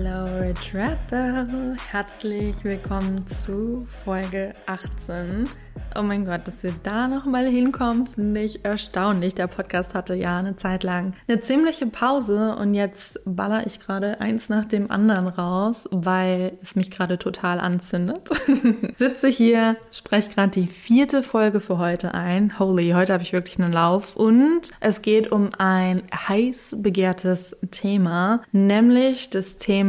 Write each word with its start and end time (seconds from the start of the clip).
Rich 0.00 0.74
Rebel, 0.74 1.76
herzlich 1.90 2.62
willkommen 2.62 3.26
zu 3.26 3.84
Folge 3.90 4.54
18 4.66 5.48
Oh 5.96 6.02
mein 6.02 6.24
Gott, 6.24 6.46
dass 6.46 6.62
wir 6.62 6.74
da 6.82 7.08
nochmal 7.08 7.46
hinkommen, 7.46 8.06
finde 8.06 8.42
ich 8.42 8.64
erstaunlich. 8.64 9.34
Der 9.34 9.46
Podcast 9.46 9.94
hatte 9.94 10.14
ja 10.14 10.38
eine 10.38 10.54
Zeit 10.56 10.82
lang 10.82 11.14
eine 11.26 11.40
ziemliche 11.40 11.86
Pause 11.86 12.56
und 12.56 12.74
jetzt 12.74 13.20
baller 13.24 13.66
ich 13.66 13.80
gerade 13.80 14.20
eins 14.20 14.48
nach 14.48 14.64
dem 14.64 14.90
anderen 14.90 15.28
raus, 15.28 15.88
weil 15.90 16.58
es 16.62 16.76
mich 16.76 16.90
gerade 16.90 17.18
total 17.18 17.58
anzündet. 17.58 18.20
Sitze 18.96 19.28
hier, 19.28 19.76
spreche 19.90 20.30
gerade 20.30 20.60
die 20.60 20.66
vierte 20.66 21.22
Folge 21.22 21.60
für 21.60 21.78
heute 21.78 22.14
ein. 22.14 22.58
Holy, 22.58 22.90
heute 22.90 23.12
habe 23.14 23.22
ich 23.22 23.32
wirklich 23.32 23.58
einen 23.58 23.72
Lauf 23.72 24.14
und 24.14 24.70
es 24.80 25.02
geht 25.02 25.32
um 25.32 25.48
ein 25.58 26.02
heiß 26.14 26.76
begehrtes 26.78 27.56
Thema, 27.70 28.42
nämlich 28.52 29.30
das 29.30 29.58
Thema 29.58 29.87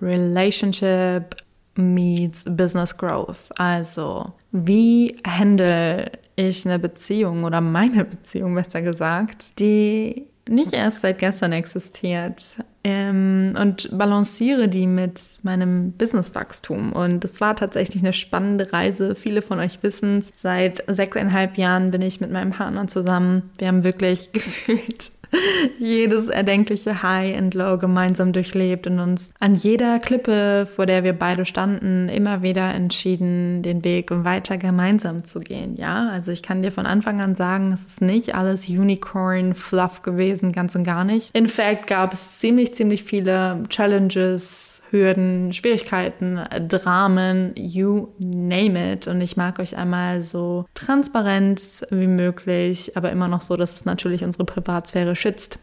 Relationship 0.00 1.36
meets 1.76 2.44
Business 2.44 2.96
Growth. 2.96 3.50
Also, 3.56 4.32
wie 4.50 5.16
handle 5.26 6.10
ich 6.36 6.66
eine 6.66 6.78
Beziehung 6.78 7.44
oder 7.44 7.60
meine 7.60 8.04
Beziehung 8.06 8.54
besser 8.54 8.82
gesagt, 8.82 9.58
die 9.58 10.26
nicht 10.48 10.72
erst 10.72 11.02
seit 11.02 11.18
gestern 11.18 11.52
existiert 11.52 12.56
ähm, 12.82 13.54
und 13.60 13.96
balanciere 13.96 14.68
die 14.68 14.88
mit 14.88 15.20
meinem 15.42 15.92
Businesswachstum. 15.92 16.92
Und 16.92 17.24
es 17.24 17.40
war 17.40 17.54
tatsächlich 17.54 18.02
eine 18.02 18.12
spannende 18.12 18.72
Reise. 18.72 19.14
Viele 19.14 19.40
von 19.40 19.60
euch 19.60 19.82
wissen 19.82 20.18
es. 20.18 20.32
Seit 20.34 20.82
sechseinhalb 20.88 21.58
Jahren 21.58 21.92
bin 21.92 22.02
ich 22.02 22.20
mit 22.20 22.32
meinem 22.32 22.50
Partner 22.50 22.88
zusammen. 22.88 23.50
Wir 23.58 23.68
haben 23.68 23.84
wirklich 23.84 24.32
gefühlt 24.32 25.12
jedes 25.78 26.28
erdenkliche 26.28 27.02
High 27.02 27.36
and 27.36 27.54
Low 27.54 27.78
gemeinsam 27.78 28.32
durchlebt 28.32 28.86
und 28.86 28.98
uns 28.98 29.30
an 29.40 29.54
jeder 29.54 29.98
Klippe, 29.98 30.66
vor 30.66 30.86
der 30.86 31.04
wir 31.04 31.12
beide 31.12 31.44
standen, 31.44 32.08
immer 32.08 32.42
wieder 32.42 32.72
entschieden, 32.74 33.62
den 33.62 33.84
Weg 33.84 34.10
weiter 34.10 34.58
gemeinsam 34.58 35.24
zu 35.24 35.40
gehen. 35.40 35.76
Ja, 35.76 36.08
also 36.10 36.30
ich 36.30 36.42
kann 36.42 36.62
dir 36.62 36.72
von 36.72 36.86
Anfang 36.86 37.20
an 37.20 37.34
sagen, 37.34 37.72
es 37.72 37.84
ist 37.84 38.00
nicht 38.00 38.34
alles 38.34 38.68
Unicorn 38.68 39.54
Fluff 39.54 40.02
gewesen, 40.02 40.52
ganz 40.52 40.74
und 40.74 40.84
gar 40.84 41.04
nicht. 41.04 41.30
In 41.34 41.48
fact 41.48 41.86
gab 41.86 42.12
es 42.12 42.38
ziemlich, 42.38 42.74
ziemlich 42.74 43.04
viele 43.04 43.62
Challenges, 43.68 44.81
Hürden, 44.92 45.52
Schwierigkeiten, 45.52 46.38
Dramen, 46.68 47.54
you 47.56 48.08
name 48.18 48.92
it. 48.92 49.08
Und 49.08 49.20
ich 49.22 49.36
mag 49.36 49.58
euch 49.58 49.76
einmal 49.76 50.20
so 50.20 50.66
transparent 50.74 51.60
wie 51.90 52.06
möglich, 52.06 52.96
aber 52.96 53.10
immer 53.10 53.26
noch 53.26 53.40
so, 53.40 53.56
dass 53.56 53.74
es 53.74 53.84
natürlich 53.86 54.22
unsere 54.22 54.44
Privatsphäre 54.44 55.16
schützt, 55.16 55.58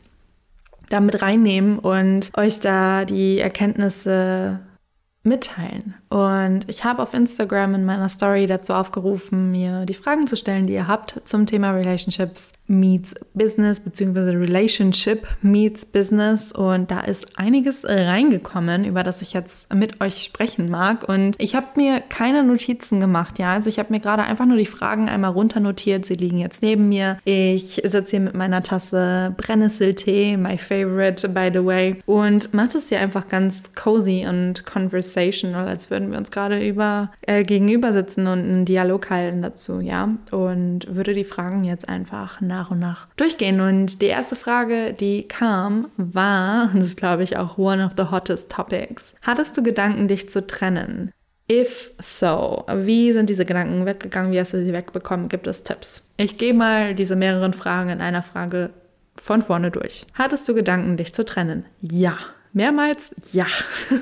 damit 0.90 1.22
reinnehmen 1.22 1.78
und 1.78 2.32
euch 2.36 2.60
da 2.60 3.06
die 3.06 3.38
Erkenntnisse 3.38 4.60
mitteilen. 5.24 5.94
Und 6.10 6.62
ich 6.68 6.84
habe 6.84 7.04
auf 7.04 7.14
Instagram 7.14 7.76
in 7.76 7.86
meiner 7.86 8.10
Story 8.10 8.48
dazu 8.48 8.74
aufgerufen, 8.74 9.52
mir 9.52 9.86
die 9.86 9.94
Fragen 9.94 10.26
zu 10.26 10.36
stellen, 10.36 10.66
die 10.66 10.74
ihr 10.74 10.88
habt 10.88 11.22
zum 11.24 11.46
Thema 11.46 11.72
Relationships 11.72 12.54
meets 12.70 13.16
Business 13.34 13.80
beziehungsweise 13.80 14.32
Relationship 14.32 15.28
meets 15.42 15.86
Business. 15.86 16.52
Und 16.52 16.92
da 16.92 17.02
ist 17.02 17.38
einiges 17.38 17.86
reingekommen, 17.86 18.86
über 18.86 19.04
das 19.04 19.22
ich 19.22 19.34
jetzt 19.34 19.72
mit 19.74 20.02
euch 20.02 20.24
sprechen 20.24 20.70
mag. 20.70 21.08
Und 21.08 21.36
ich 21.38 21.56
habe 21.56 21.68
mir 21.76 22.00
keine 22.00 22.44
Notizen 22.44 23.00
gemacht, 23.00 23.40
ja. 23.40 23.54
Also 23.54 23.70
ich 23.70 23.80
habe 23.80 23.92
mir 23.92 24.00
gerade 24.00 24.24
einfach 24.24 24.46
nur 24.46 24.58
die 24.58 24.66
Fragen 24.66 25.10
einmal 25.10 25.32
runternotiert. 25.32 26.06
Sie 26.06 26.16
liegen 26.16 26.40
jetzt 26.40 26.62
neben 26.62 26.90
mir. 26.90 27.18
Ich 27.24 27.82
sitze 27.84 28.12
hier 28.12 28.20
mit 28.20 28.36
meiner 28.36 28.64
Tasse 28.64 29.34
Brennnesseltee, 29.38 30.38
my 30.38 30.58
favorite, 30.58 31.28
by 31.30 31.50
the 31.54 31.64
way. 31.64 31.98
Und 32.06 32.54
mache 32.54 32.78
es 32.78 32.90
hier 32.90 33.00
einfach 33.00 33.28
ganz 33.30 33.74
cozy 33.76 34.26
und 34.28 34.66
conversational, 34.66 35.68
als 35.68 35.90
würden 36.00 36.12
wir 36.12 36.18
uns 36.18 36.32
gerade 36.32 36.66
über 36.66 37.12
äh, 37.22 37.44
gegenüber 37.44 37.92
sitzen 37.92 38.28
und 38.28 38.40
einen 38.40 38.66
Dialog 38.66 39.10
halten 39.10 39.42
dazu, 39.42 39.82
ja. 39.82 40.10
Und 40.32 40.88
würde 40.88 41.14
die 41.14 41.26
Fragen 41.26 41.66
jetzt 41.66 41.90
einfach 41.90 42.40
nach 42.40 42.72
und 42.72 42.80
nach 42.80 43.08
durchgehen. 43.18 43.60
Und 43.60 44.02
die 44.02 44.08
erste 44.08 44.38
Frage, 44.38 44.94
die 44.94 45.28
kam, 45.28 45.90
war, 45.98 46.70
das 46.74 46.86
ist 46.86 46.98
glaube 46.98 47.24
ich 47.24 47.38
auch 47.38 47.58
one 47.58 47.86
of 47.86 47.92
the 47.98 48.12
hottest 48.12 48.52
topics, 48.52 49.14
hattest 49.26 49.58
du 49.58 49.64
Gedanken, 49.64 50.08
dich 50.08 50.30
zu 50.30 50.46
trennen? 50.48 51.12
If 51.52 51.92
so, 52.00 52.64
wie 52.72 53.12
sind 53.12 53.30
diese 53.30 53.44
Gedanken 53.44 53.86
weggegangen? 53.86 54.32
Wie 54.32 54.40
hast 54.40 54.54
du 54.54 54.64
sie 54.64 54.72
wegbekommen? 54.72 55.30
Gibt 55.30 55.48
es 55.48 55.64
Tipps? 55.64 56.08
Ich 56.16 56.38
gehe 56.38 56.54
mal 56.54 56.94
diese 56.94 57.16
mehreren 57.16 57.54
Fragen 57.54 57.90
in 57.90 58.02
einer 58.02 58.22
Frage 58.22 58.70
von 59.16 59.42
vorne 59.42 59.72
durch. 59.72 60.06
Hattest 60.14 60.48
du 60.48 60.54
Gedanken, 60.54 60.96
dich 60.96 61.14
zu 61.14 61.26
trennen? 61.26 61.66
Ja. 61.82 62.20
Mehrmals? 62.54 63.12
Ja. 63.32 63.48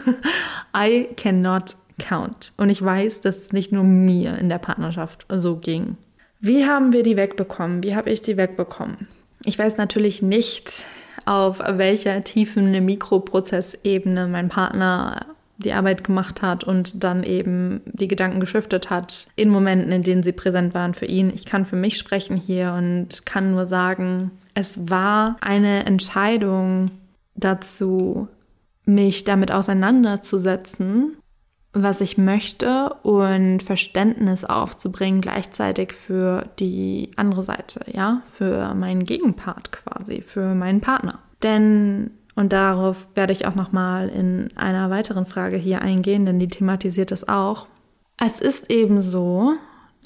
I 0.76 1.08
cannot 1.16 1.76
count. 2.00 2.54
Und 2.58 2.70
ich 2.70 2.82
weiß, 2.82 3.22
dass 3.22 3.38
es 3.38 3.54
nicht 3.54 3.72
nur 3.72 3.84
mir 3.84 4.38
in 4.38 4.50
der 4.50 4.60
Partnerschaft 4.60 5.26
so 5.30 5.58
ging. 5.58 5.98
Wie 6.40 6.66
haben 6.66 6.94
wir 6.94 7.04
die 7.04 7.18
wegbekommen? 7.18 7.84
Wie 7.84 7.96
habe 7.96 8.10
ich 8.10 8.22
die 8.22 8.38
wegbekommen? 8.38 9.08
Ich 9.46 9.58
weiß 9.58 9.78
natürlich 9.78 10.22
nicht, 10.22 10.86
auf 11.26 11.60
welcher 11.60 12.24
tiefen 12.24 12.72
Mikroprozessebene 12.86 14.28
mein 14.28 14.50
Partner 14.50 15.26
die 15.58 15.74
Arbeit 15.74 16.04
gemacht 16.04 16.44
hat 16.44 16.64
und 16.64 17.04
dann 17.04 17.24
eben 17.24 17.82
die 17.86 18.08
Gedanken 18.08 18.40
geschiftet 18.40 18.92
hat 18.92 19.28
in 19.36 19.50
Momenten, 19.50 19.92
in 19.92 20.04
denen 20.04 20.22
sie 20.22 20.32
präsent 20.32 20.76
waren 20.76 20.94
für 20.94 21.06
ihn. 21.06 21.32
Ich 21.34 21.46
kann 21.46 21.66
für 21.66 21.76
mich 21.76 21.98
sprechen 21.98 22.38
hier 22.38 22.74
und 22.78 23.26
kann 23.26 23.52
nur 23.52 23.66
sagen, 23.66 24.32
es 24.54 24.90
war 24.90 25.36
eine 25.42 25.86
Entscheidung 25.86 26.92
dazu, 27.36 28.28
mich 28.86 29.24
damit 29.24 29.52
auseinanderzusetzen 29.52 31.18
was 31.74 32.02
ich 32.02 32.18
möchte 32.18 32.96
und 33.04 33.62
Verständnis 33.62 34.44
aufzubringen 34.44 35.22
gleichzeitig 35.22 35.94
für 35.94 36.46
die 36.60 37.12
andere 37.16 37.44
Seite, 37.44 37.86
ja, 37.92 38.22
für 38.32 38.74
meinen 38.74 39.04
Gegenpart 39.04 39.72
quasi, 39.72 40.22
für 40.22 40.56
meinen 40.56 40.82
Partner. 40.82 41.20
Denn 41.44 42.12
und 42.38 42.54
darauf 42.54 43.08
werde 43.16 43.34
ich 43.34 43.48
auch 43.48 43.56
noch 43.56 43.72
mal 43.72 44.10
in 44.10 44.56
einer 44.56 44.92
weiteren 44.92 45.26
Frage 45.26 45.58
hier 45.58 45.82
eingehen, 45.82 46.26
denn 46.28 46.38
die 46.38 46.48
thematisiert 46.48 47.12
es 47.12 47.28
auch. 47.28 47.66
Es 48.24 48.40
ist 48.40 48.70
eben 48.70 49.02
so, 49.02 49.54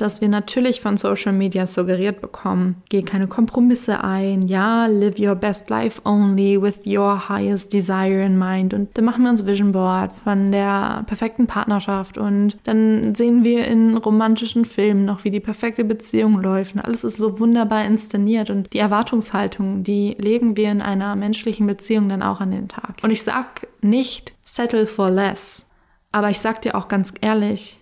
dass 0.01 0.19
wir 0.19 0.29
natürlich 0.29 0.81
von 0.81 0.97
Social 0.97 1.33
Media 1.33 1.67
suggeriert 1.67 2.21
bekommen. 2.21 2.81
Geh 2.89 3.03
keine 3.03 3.27
Kompromisse 3.27 4.03
ein, 4.03 4.47
ja, 4.47 4.87
live 4.87 5.19
your 5.19 5.35
best 5.35 5.69
life 5.69 6.01
only 6.05 6.61
with 6.61 6.79
your 6.85 7.29
highest 7.29 7.71
desire 7.71 8.25
in 8.25 8.37
mind. 8.37 8.73
Und 8.73 8.97
dann 8.97 9.05
machen 9.05 9.23
wir 9.23 9.29
uns 9.29 9.45
Vision 9.45 9.71
Board 9.71 10.11
von 10.13 10.51
der 10.51 11.03
perfekten 11.05 11.47
Partnerschaft 11.47 12.17
und 12.17 12.57
dann 12.63 13.13
sehen 13.15 13.43
wir 13.43 13.65
in 13.67 13.97
romantischen 13.97 14.65
Filmen 14.65 15.05
noch, 15.05 15.23
wie 15.23 15.31
die 15.31 15.39
perfekte 15.39 15.83
Beziehung 15.83 16.41
läuft. 16.41 16.75
Und 16.75 16.81
alles 16.81 17.03
ist 17.03 17.17
so 17.17 17.39
wunderbar 17.39 17.85
inszeniert 17.85 18.49
und 18.49 18.73
die 18.73 18.79
Erwartungshaltung, 18.79 19.83
die 19.83 20.15
legen 20.17 20.57
wir 20.57 20.71
in 20.71 20.81
einer 20.81 21.15
menschlichen 21.15 21.67
Beziehung 21.67 22.09
dann 22.09 22.23
auch 22.23 22.41
an 22.41 22.51
den 22.51 22.67
Tag. 22.67 22.95
Und 23.03 23.11
ich 23.11 23.23
sag 23.23 23.67
nicht 23.81 24.33
settle 24.43 24.87
for 24.87 25.09
less, 25.09 25.65
aber 26.11 26.29
ich 26.29 26.39
sag 26.39 26.61
dir 26.61 26.75
auch 26.75 26.87
ganz 26.87 27.13
ehrlich, 27.21 27.79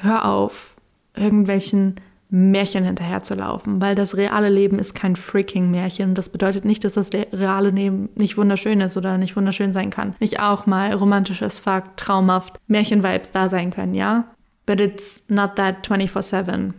hör 0.00 0.24
auf, 0.24 0.77
irgendwelchen 1.18 1.96
Märchen 2.30 2.84
hinterherzulaufen, 2.84 3.80
weil 3.80 3.94
das 3.94 4.16
reale 4.16 4.50
Leben 4.50 4.78
ist 4.78 4.94
kein 4.94 5.16
freaking 5.16 5.70
Märchen 5.70 6.14
das 6.14 6.28
bedeutet 6.28 6.64
nicht, 6.64 6.84
dass 6.84 6.92
das 6.92 7.10
reale 7.32 7.70
Leben 7.70 8.10
nicht 8.16 8.36
wunderschön 8.36 8.80
ist 8.82 8.96
oder 8.98 9.16
nicht 9.16 9.34
wunderschön 9.34 9.72
sein 9.72 9.88
kann. 9.88 10.14
Nicht 10.20 10.40
auch 10.40 10.66
mal 10.66 10.92
romantisches 10.92 11.58
Fuck, 11.58 11.96
traumhaft, 11.96 12.60
Märchen-Vibes 12.66 13.30
da 13.30 13.48
sein 13.48 13.70
können, 13.70 13.94
ja? 13.94 14.24
But 14.66 14.80
it's 14.80 15.22
not 15.28 15.56
that 15.56 15.86
24-7. 15.86 16.74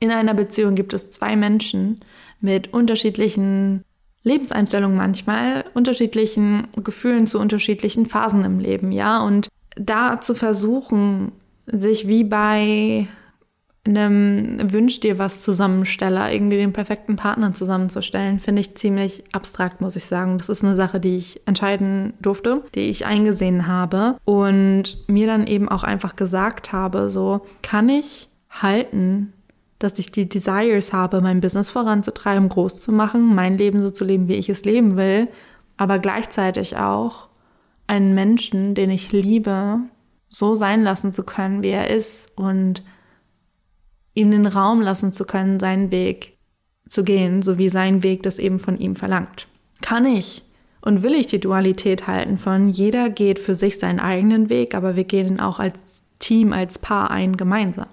In 0.00 0.10
einer 0.10 0.32
Beziehung 0.32 0.74
gibt 0.74 0.94
es 0.94 1.10
zwei 1.10 1.36
Menschen 1.36 2.00
mit 2.40 2.72
unterschiedlichen 2.72 3.84
Lebenseinstellungen 4.22 4.96
manchmal, 4.96 5.66
unterschiedlichen 5.74 6.68
Gefühlen 6.82 7.26
zu 7.26 7.38
unterschiedlichen 7.38 8.06
Phasen 8.06 8.42
im 8.44 8.58
Leben, 8.58 8.90
ja? 8.90 9.22
Und 9.22 9.48
da 9.76 10.20
zu 10.22 10.34
versuchen, 10.34 11.32
sich 11.66 12.08
wie 12.08 12.24
bei 12.24 13.06
einem 13.86 14.72
Wünsch 14.72 15.00
dir 15.00 15.18
was 15.18 15.42
Zusammensteller, 15.42 16.32
irgendwie 16.32 16.56
den 16.56 16.72
perfekten 16.72 17.16
Partner 17.16 17.52
zusammenzustellen, 17.52 18.40
finde 18.40 18.60
ich 18.60 18.76
ziemlich 18.76 19.24
abstrakt, 19.32 19.80
muss 19.80 19.96
ich 19.96 20.06
sagen. 20.06 20.38
Das 20.38 20.48
ist 20.48 20.64
eine 20.64 20.76
Sache, 20.76 21.00
die 21.00 21.16
ich 21.16 21.42
entscheiden 21.46 22.14
durfte, 22.20 22.62
die 22.74 22.88
ich 22.88 23.04
eingesehen 23.04 23.66
habe 23.66 24.16
und 24.24 24.96
mir 25.06 25.26
dann 25.26 25.46
eben 25.46 25.68
auch 25.68 25.82
einfach 25.82 26.16
gesagt 26.16 26.72
habe, 26.72 27.10
so 27.10 27.44
kann 27.62 27.90
ich 27.90 28.30
halten, 28.48 29.32
dass 29.78 29.98
ich 29.98 30.10
die 30.10 30.28
Desires 30.28 30.94
habe, 30.94 31.20
mein 31.20 31.40
Business 31.40 31.70
voranzutreiben, 31.70 32.48
groß 32.48 32.80
zu 32.80 32.90
machen, 32.90 33.34
mein 33.34 33.58
Leben 33.58 33.80
so 33.80 33.90
zu 33.90 34.04
leben, 34.04 34.28
wie 34.28 34.34
ich 34.34 34.48
es 34.48 34.64
leben 34.64 34.96
will, 34.96 35.28
aber 35.76 35.98
gleichzeitig 35.98 36.78
auch 36.78 37.28
einen 37.86 38.14
Menschen, 38.14 38.74
den 38.74 38.90
ich 38.90 39.12
liebe, 39.12 39.80
so 40.30 40.54
sein 40.54 40.82
lassen 40.82 41.12
zu 41.12 41.22
können, 41.22 41.62
wie 41.62 41.68
er 41.68 41.90
ist 41.90 42.32
und 42.36 42.82
ihm 44.14 44.30
den 44.30 44.46
Raum 44.46 44.80
lassen 44.80 45.12
zu 45.12 45.24
können, 45.24 45.60
seinen 45.60 45.90
Weg 45.90 46.38
zu 46.88 47.04
gehen, 47.04 47.42
so 47.42 47.58
wie 47.58 47.68
sein 47.68 48.02
Weg 48.02 48.22
das 48.22 48.38
eben 48.38 48.58
von 48.58 48.78
ihm 48.78 48.96
verlangt. 48.96 49.48
Kann 49.82 50.04
ich 50.06 50.42
und 50.80 51.02
will 51.02 51.14
ich 51.14 51.26
die 51.26 51.40
Dualität 51.40 52.06
halten 52.06 52.38
von 52.38 52.68
jeder 52.68 53.10
geht 53.10 53.38
für 53.38 53.54
sich 53.54 53.78
seinen 53.78 54.00
eigenen 54.00 54.48
Weg, 54.48 54.74
aber 54.74 54.96
wir 54.96 55.04
gehen 55.04 55.40
auch 55.40 55.58
als 55.58 55.78
Team, 56.18 56.52
als 56.52 56.78
Paar 56.78 57.10
ein 57.10 57.36
gemeinsam. 57.36 57.86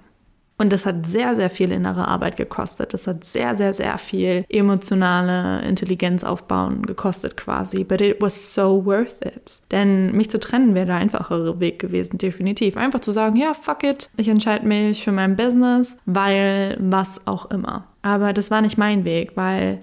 Und 0.62 0.72
das 0.72 0.86
hat 0.86 1.08
sehr, 1.08 1.36
sehr 1.36 1.50
viel 1.50 1.72
innere 1.72 2.08
Arbeit 2.08 2.38
gekostet. 2.38 2.94
Das 2.94 3.08
hat 3.08 3.24
sehr, 3.24 3.56
sehr, 3.56 3.74
sehr 3.74 3.98
viel 3.98 4.46
emotionale 4.48 5.68
Intelligenz 5.68 6.24
aufbauen 6.24 6.86
gekostet 6.86 7.36
quasi. 7.36 7.84
But 7.84 8.00
it 8.00 8.22
was 8.22 8.54
so 8.54 8.86
worth 8.86 9.25
it. 9.25 9.60
Denn 9.72 10.12
mich 10.12 10.30
zu 10.30 10.40
trennen 10.40 10.75
wäre 10.75 10.86
der 10.86 10.96
einfachere 10.98 11.60
Weg 11.60 11.80
gewesen, 11.80 12.19
definitiv. 12.19 12.78
Einfach 12.78 13.00
zu 13.00 13.12
sagen, 13.12 13.38
ja, 13.38 13.56
fuck 13.56 13.84
it, 13.84 14.12
ich 14.18 14.28
entscheide 14.28 14.68
mich 14.68 15.04
für 15.04 15.12
mein 15.12 15.36
Business, 15.36 15.98
weil 16.06 16.78
was 16.80 17.25
auch 17.25 17.50
immer. 17.50 17.88
Aber 18.04 18.31
das 18.31 18.52
war 18.52 18.62
nicht 18.62 18.78
mein 18.78 19.04
Weg, 19.04 19.31
weil 19.34 19.80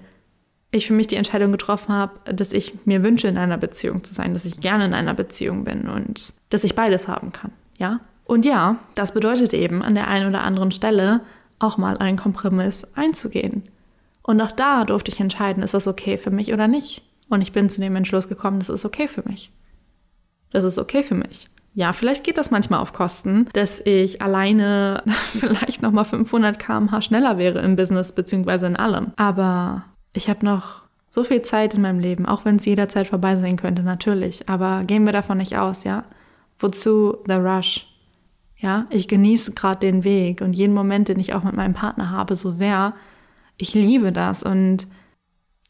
ich 0.71 0.87
für 0.87 0.93
mich 0.93 1.07
die 1.07 1.17
Entscheidung 1.17 1.51
getroffen 1.51 1.93
habe, 1.93 2.33
dass 2.33 2.53
ich 2.53 2.85
mir 2.85 3.03
wünsche, 3.03 3.27
in 3.27 3.37
einer 3.37 3.57
Beziehung 3.57 4.05
zu 4.05 4.13
sein, 4.13 4.33
dass 4.33 4.45
ich 4.45 4.61
gerne 4.61 4.85
in 4.85 4.93
einer 4.93 5.13
Beziehung 5.13 5.65
bin 5.65 5.89
und 5.89 6.31
dass 6.51 6.63
ich 6.63 6.73
beides 6.73 7.09
haben 7.09 7.33
kann. 7.33 7.51
Ja, 7.77 7.99
und 8.29 8.45
ja, 8.45 8.77
das 8.93 9.11
bedeutet 9.11 9.55
eben 9.55 9.81
an 9.81 9.95
der 9.95 10.07
einen 10.07 10.29
oder 10.29 10.43
anderen 10.43 10.69
Stelle 10.69 11.21
auch 11.57 11.79
mal 11.79 11.97
einen 11.97 12.15
Kompromiss 12.15 12.85
einzugehen. 12.93 13.63
Und 14.21 14.39
auch 14.39 14.51
da 14.51 14.85
durfte 14.85 15.11
ich 15.11 15.19
entscheiden, 15.19 15.63
ist 15.63 15.73
das 15.73 15.87
okay 15.87 16.19
für 16.19 16.29
mich 16.29 16.53
oder 16.53 16.67
nicht. 16.67 17.01
Und 17.27 17.41
ich 17.41 17.53
bin 17.53 17.71
zu 17.71 17.81
dem 17.81 17.95
Entschluss 17.95 18.27
gekommen, 18.27 18.59
das 18.59 18.69
ist 18.69 18.85
okay 18.85 19.07
für 19.07 19.27
mich. 19.27 19.51
Das 20.51 20.63
ist 20.63 20.77
okay 20.77 21.01
für 21.01 21.15
mich. 21.15 21.47
Ja, 21.73 21.91
vielleicht 21.91 22.23
geht 22.23 22.37
das 22.37 22.51
manchmal 22.51 22.81
auf 22.81 22.93
Kosten, 22.93 23.49
dass 23.53 23.79
ich 23.79 24.21
alleine 24.21 25.01
vielleicht 25.31 25.81
noch 25.81 25.91
mal 25.91 26.03
500 26.03 26.59
km/h 26.59 27.01
schneller 27.01 27.39
wäre 27.39 27.61
im 27.61 27.75
Business 27.75 28.11
beziehungsweise 28.11 28.67
in 28.67 28.75
allem. 28.75 29.11
Aber 29.15 29.85
ich 30.13 30.29
habe 30.29 30.45
noch 30.45 30.83
so 31.09 31.23
viel 31.23 31.41
Zeit 31.41 31.73
in 31.73 31.81
meinem 31.81 31.99
Leben, 31.99 32.27
auch 32.27 32.45
wenn 32.45 32.57
es 32.57 32.65
jederzeit 32.65 33.07
vorbei 33.07 33.37
sein 33.37 33.55
könnte, 33.57 33.81
natürlich. 33.81 34.47
Aber 34.47 34.83
gehen 34.83 35.07
wir 35.07 35.13
davon 35.13 35.39
nicht 35.39 35.57
aus, 35.57 35.83
ja? 35.83 36.03
Wozu 36.59 37.17
the 37.25 37.33
rush? 37.33 37.88
Ja, 38.59 38.87
ich 38.89 39.07
genieße 39.07 39.53
gerade 39.53 39.79
den 39.79 40.03
Weg 40.03 40.41
und 40.41 40.53
jeden 40.53 40.73
Moment, 40.73 41.07
den 41.07 41.19
ich 41.19 41.33
auch 41.33 41.43
mit 41.43 41.55
meinem 41.55 41.73
Partner 41.73 42.11
habe, 42.11 42.35
so 42.35 42.51
sehr. 42.51 42.93
Ich 43.57 43.73
liebe 43.73 44.11
das 44.11 44.43
und 44.43 44.87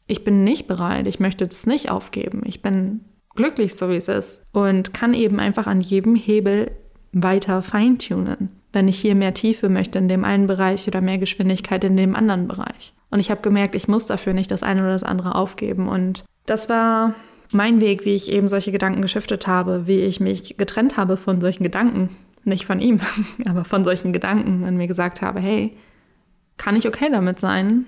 ich 0.08 0.24
bin 0.24 0.42
nicht 0.42 0.66
bereit. 0.66 1.06
Ich 1.06 1.20
möchte 1.20 1.46
das 1.46 1.66
nicht 1.66 1.90
aufgeben. 1.90 2.42
Ich 2.44 2.62
bin 2.62 3.04
glücklich, 3.36 3.76
so 3.76 3.88
wie 3.88 3.96
es 3.96 4.08
ist 4.08 4.44
und 4.52 4.92
kann 4.92 5.14
eben 5.14 5.38
einfach 5.38 5.68
an 5.68 5.80
jedem 5.80 6.16
Hebel 6.16 6.72
weiter 7.12 7.62
feintunen, 7.62 8.50
wenn 8.72 8.88
ich 8.88 8.98
hier 8.98 9.14
mehr 9.14 9.34
Tiefe 9.34 9.68
möchte 9.68 9.98
in 9.98 10.08
dem 10.08 10.24
einen 10.24 10.48
Bereich 10.48 10.86
oder 10.88 11.00
mehr 11.00 11.18
Geschwindigkeit 11.18 11.84
in 11.84 11.96
dem 11.96 12.16
anderen 12.16 12.48
Bereich. 12.48 12.92
Und 13.10 13.20
ich 13.20 13.30
habe 13.30 13.40
gemerkt, 13.40 13.74
ich 13.74 13.88
muss 13.88 14.06
dafür 14.06 14.32
nicht 14.32 14.50
das 14.50 14.62
eine 14.62 14.82
oder 14.82 14.92
das 14.92 15.02
andere 15.04 15.34
aufgeben. 15.36 15.88
Und 15.88 16.24
das 16.46 16.68
war 16.68 17.14
mein 17.52 17.80
Weg, 17.80 18.04
wie 18.04 18.14
ich 18.14 18.30
eben 18.30 18.48
solche 18.48 18.72
Gedanken 18.72 19.02
geschiftet 19.02 19.46
habe, 19.46 19.86
wie 19.86 20.00
ich 20.00 20.20
mich 20.20 20.56
getrennt 20.56 20.96
habe 20.96 21.16
von 21.16 21.40
solchen 21.40 21.64
Gedanken, 21.64 22.10
nicht 22.44 22.66
von 22.66 22.80
ihm, 22.80 23.00
aber 23.46 23.64
von 23.64 23.84
solchen 23.84 24.12
Gedanken 24.12 24.64
und 24.64 24.76
mir 24.76 24.86
gesagt 24.86 25.22
habe, 25.22 25.40
hey, 25.40 25.76
kann 26.56 26.76
ich 26.76 26.86
okay 26.86 27.08
damit 27.10 27.40
sein, 27.40 27.86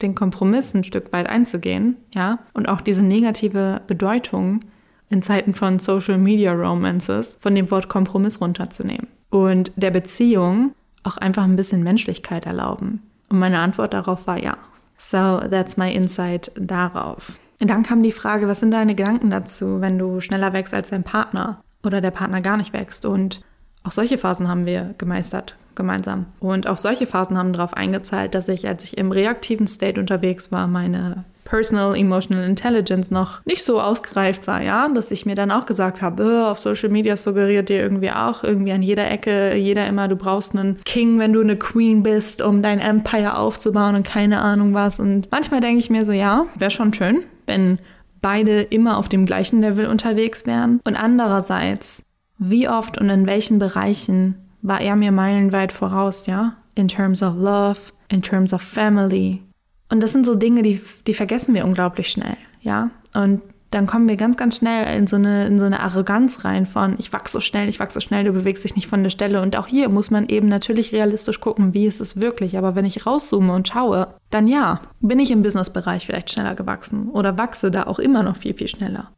den 0.00 0.14
Kompromiss 0.14 0.74
ein 0.74 0.84
Stück 0.84 1.12
weit 1.12 1.28
einzugehen, 1.28 1.96
ja, 2.14 2.40
und 2.54 2.68
auch 2.68 2.80
diese 2.80 3.02
negative 3.02 3.80
Bedeutung 3.86 4.60
in 5.08 5.22
Zeiten 5.22 5.54
von 5.54 5.78
Social 5.78 6.18
Media 6.18 6.52
Romances 6.52 7.36
von 7.38 7.54
dem 7.54 7.70
Wort 7.70 7.88
Kompromiss 7.88 8.40
runterzunehmen 8.40 9.08
und 9.30 9.72
der 9.76 9.90
Beziehung 9.90 10.74
auch 11.02 11.16
einfach 11.16 11.44
ein 11.44 11.56
bisschen 11.56 11.82
Menschlichkeit 11.82 12.46
erlauben. 12.46 13.02
Und 13.28 13.38
meine 13.38 13.58
Antwort 13.58 13.92
darauf 13.92 14.26
war 14.26 14.42
ja. 14.42 14.56
So, 14.98 15.38
that's 15.38 15.76
my 15.76 15.92
insight 15.92 16.52
darauf. 16.56 17.38
Und 17.60 17.70
dann 17.70 17.82
kam 17.82 18.02
die 18.02 18.12
Frage, 18.12 18.48
was 18.48 18.60
sind 18.60 18.70
deine 18.70 18.94
Gedanken 18.94 19.30
dazu, 19.30 19.80
wenn 19.80 19.98
du 19.98 20.20
schneller 20.20 20.52
wächst 20.52 20.74
als 20.74 20.90
dein 20.90 21.02
Partner 21.02 21.60
oder 21.84 22.00
der 22.00 22.10
Partner 22.10 22.40
gar 22.40 22.56
nicht 22.56 22.72
wächst? 22.72 23.04
Und 23.04 23.42
auch 23.84 23.92
solche 23.92 24.18
Phasen 24.18 24.48
haben 24.48 24.66
wir 24.66 24.94
gemeistert 24.98 25.56
gemeinsam. 25.74 26.26
Und 26.40 26.66
auch 26.66 26.78
solche 26.78 27.06
Phasen 27.06 27.38
haben 27.38 27.52
darauf 27.52 27.74
eingezahlt, 27.74 28.34
dass 28.34 28.48
ich, 28.48 28.68
als 28.68 28.84
ich 28.84 28.98
im 28.98 29.10
reaktiven 29.10 29.66
State 29.66 29.98
unterwegs 29.98 30.52
war, 30.52 30.66
meine 30.66 31.24
Personal 31.44 31.96
Emotional 31.96 32.44
Intelligence 32.44 33.10
noch 33.10 33.44
nicht 33.44 33.64
so 33.64 33.80
ausgereift 33.80 34.46
war, 34.46 34.62
ja, 34.62 34.88
dass 34.88 35.10
ich 35.10 35.26
mir 35.26 35.34
dann 35.34 35.50
auch 35.50 35.66
gesagt 35.66 36.00
habe, 36.00 36.46
auf 36.46 36.58
Social 36.58 36.88
Media 36.88 37.16
suggeriert 37.16 37.68
dir 37.68 37.82
irgendwie 37.82 38.10
auch 38.10 38.44
irgendwie 38.44 38.72
an 38.72 38.82
jeder 38.82 39.10
Ecke, 39.10 39.54
jeder 39.56 39.86
immer, 39.86 40.08
du 40.08 40.16
brauchst 40.16 40.56
einen 40.56 40.80
King, 40.84 41.18
wenn 41.18 41.32
du 41.32 41.40
eine 41.40 41.56
Queen 41.56 42.02
bist, 42.02 42.42
um 42.42 42.62
dein 42.62 42.78
Empire 42.78 43.36
aufzubauen 43.36 43.96
und 43.96 44.06
keine 44.06 44.40
Ahnung 44.40 44.72
was. 44.72 45.00
Und 45.00 45.30
manchmal 45.30 45.60
denke 45.60 45.80
ich 45.80 45.90
mir 45.90 46.04
so, 46.04 46.12
ja, 46.12 46.46
wäre 46.56 46.70
schon 46.70 46.94
schön, 46.94 47.22
wenn 47.46 47.78
beide 48.22 48.62
immer 48.62 48.96
auf 48.96 49.08
dem 49.08 49.26
gleichen 49.26 49.60
Level 49.60 49.86
unterwegs 49.86 50.46
wären. 50.46 50.80
Und 50.84 50.96
andererseits 50.96 52.04
wie 52.50 52.68
oft 52.68 52.98
und 52.98 53.08
in 53.08 53.26
welchen 53.26 53.58
Bereichen 53.58 54.36
war 54.62 54.80
er 54.80 54.96
mir 54.96 55.12
meilenweit 55.12 55.72
voraus, 55.72 56.26
ja? 56.26 56.56
In 56.74 56.88
terms 56.88 57.22
of 57.22 57.36
love, 57.36 57.92
in 58.08 58.22
terms 58.22 58.52
of 58.52 58.62
family. 58.62 59.42
Und 59.90 60.02
das 60.02 60.12
sind 60.12 60.24
so 60.24 60.34
Dinge, 60.34 60.62
die, 60.62 60.80
die 61.06 61.14
vergessen 61.14 61.54
wir 61.54 61.64
unglaublich 61.64 62.08
schnell, 62.08 62.36
ja? 62.60 62.90
Und 63.14 63.42
dann 63.72 63.86
kommen 63.86 64.08
wir 64.08 64.16
ganz, 64.16 64.36
ganz 64.36 64.58
schnell 64.58 64.96
in 64.96 65.06
so 65.06 65.16
eine, 65.16 65.46
in 65.46 65.58
so 65.58 65.64
eine 65.64 65.80
Arroganz 65.80 66.44
rein 66.44 66.66
von, 66.66 66.94
ich 66.98 67.12
wachse 67.12 67.32
so 67.32 67.40
schnell, 67.40 67.68
ich 67.68 67.80
wachse 67.80 67.94
so 67.94 68.00
schnell, 68.00 68.24
du 68.24 68.32
bewegst 68.32 68.64
dich 68.64 68.76
nicht 68.76 68.86
von 68.86 69.02
der 69.02 69.10
Stelle. 69.10 69.40
Und 69.40 69.56
auch 69.56 69.66
hier 69.66 69.88
muss 69.88 70.10
man 70.10 70.28
eben 70.28 70.48
natürlich 70.48 70.92
realistisch 70.92 71.40
gucken, 71.40 71.72
wie 71.72 71.86
ist 71.86 72.00
es 72.00 72.20
wirklich. 72.20 72.58
Aber 72.58 72.74
wenn 72.74 72.84
ich 72.84 73.06
rauszoome 73.06 73.52
und 73.54 73.68
schaue, 73.68 74.14
dann 74.30 74.46
ja, 74.46 74.82
bin 75.00 75.18
ich 75.18 75.30
im 75.30 75.42
Businessbereich 75.42 76.06
vielleicht 76.06 76.30
schneller 76.30 76.54
gewachsen 76.54 77.08
oder 77.08 77.38
wachse 77.38 77.70
da 77.70 77.84
auch 77.84 77.98
immer 77.98 78.22
noch 78.22 78.36
viel, 78.36 78.54
viel 78.54 78.68
schneller. 78.68 79.10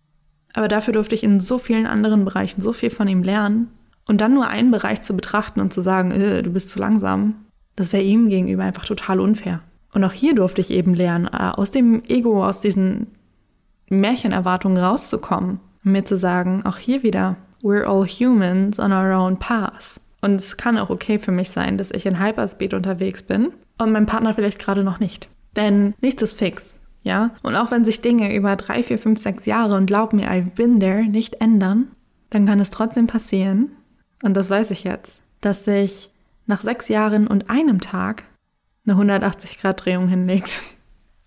Aber 0.54 0.68
dafür 0.68 0.94
durfte 0.94 1.14
ich 1.14 1.24
in 1.24 1.40
so 1.40 1.58
vielen 1.58 1.86
anderen 1.86 2.24
Bereichen 2.24 2.62
so 2.62 2.72
viel 2.72 2.90
von 2.90 3.08
ihm 3.08 3.22
lernen. 3.22 3.68
Und 4.06 4.20
dann 4.20 4.34
nur 4.34 4.48
einen 4.48 4.70
Bereich 4.70 5.02
zu 5.02 5.14
betrachten 5.14 5.60
und 5.60 5.72
zu 5.72 5.80
sagen, 5.80 6.10
äh, 6.12 6.42
du 6.42 6.50
bist 6.50 6.70
zu 6.70 6.78
langsam, 6.78 7.34
das 7.76 7.92
wäre 7.92 8.02
ihm 8.02 8.28
gegenüber 8.28 8.62
einfach 8.62 8.86
total 8.86 9.20
unfair. 9.20 9.60
Und 9.92 10.04
auch 10.04 10.12
hier 10.12 10.34
durfte 10.34 10.60
ich 10.60 10.70
eben 10.70 10.94
lernen, 10.94 11.26
äh, 11.26 11.50
aus 11.54 11.70
dem 11.70 12.02
Ego, 12.04 12.44
aus 12.44 12.60
diesen 12.60 13.08
Märchenerwartungen 13.88 14.82
rauszukommen. 14.82 15.60
Mir 15.82 16.04
zu 16.04 16.16
sagen, 16.16 16.62
auch 16.64 16.78
hier 16.78 17.02
wieder, 17.02 17.36
we're 17.62 17.84
all 17.84 18.06
humans 18.06 18.78
on 18.78 18.92
our 18.92 19.18
own 19.18 19.38
path. 19.38 20.00
Und 20.20 20.36
es 20.36 20.56
kann 20.56 20.78
auch 20.78 20.90
okay 20.90 21.18
für 21.18 21.32
mich 21.32 21.50
sein, 21.50 21.76
dass 21.76 21.90
ich 21.90 22.06
in 22.06 22.22
Hyperspeed 22.22 22.74
unterwegs 22.74 23.22
bin 23.22 23.52
und 23.78 23.92
mein 23.92 24.06
Partner 24.06 24.34
vielleicht 24.34 24.58
gerade 24.58 24.84
noch 24.84 25.00
nicht. 25.00 25.28
Denn 25.56 25.94
nichts 26.00 26.22
ist 26.22 26.38
fix 26.38 26.78
ja. 27.04 27.30
Und 27.42 27.54
auch 27.54 27.70
wenn 27.70 27.84
sich 27.84 28.00
Dinge 28.00 28.34
über 28.34 28.56
drei, 28.56 28.82
vier, 28.82 28.98
fünf, 28.98 29.20
sechs 29.20 29.46
Jahre 29.46 29.76
und 29.76 29.86
glaub 29.86 30.12
mir, 30.12 30.28
I've 30.28 30.50
been 30.50 30.80
there 30.80 31.04
nicht 31.04 31.40
ändern, 31.40 31.88
dann 32.30 32.46
kann 32.46 32.58
es 32.58 32.70
trotzdem 32.70 33.06
passieren, 33.06 33.70
und 34.24 34.34
das 34.34 34.48
weiß 34.48 34.70
ich 34.70 34.84
jetzt, 34.84 35.20
dass 35.42 35.64
sich 35.64 36.10
nach 36.46 36.62
sechs 36.62 36.88
Jahren 36.88 37.26
und 37.26 37.50
einem 37.50 37.80
Tag 37.80 38.24
eine 38.86 38.96
180-Grad-Drehung 38.96 40.08
hinlegt. 40.08 40.60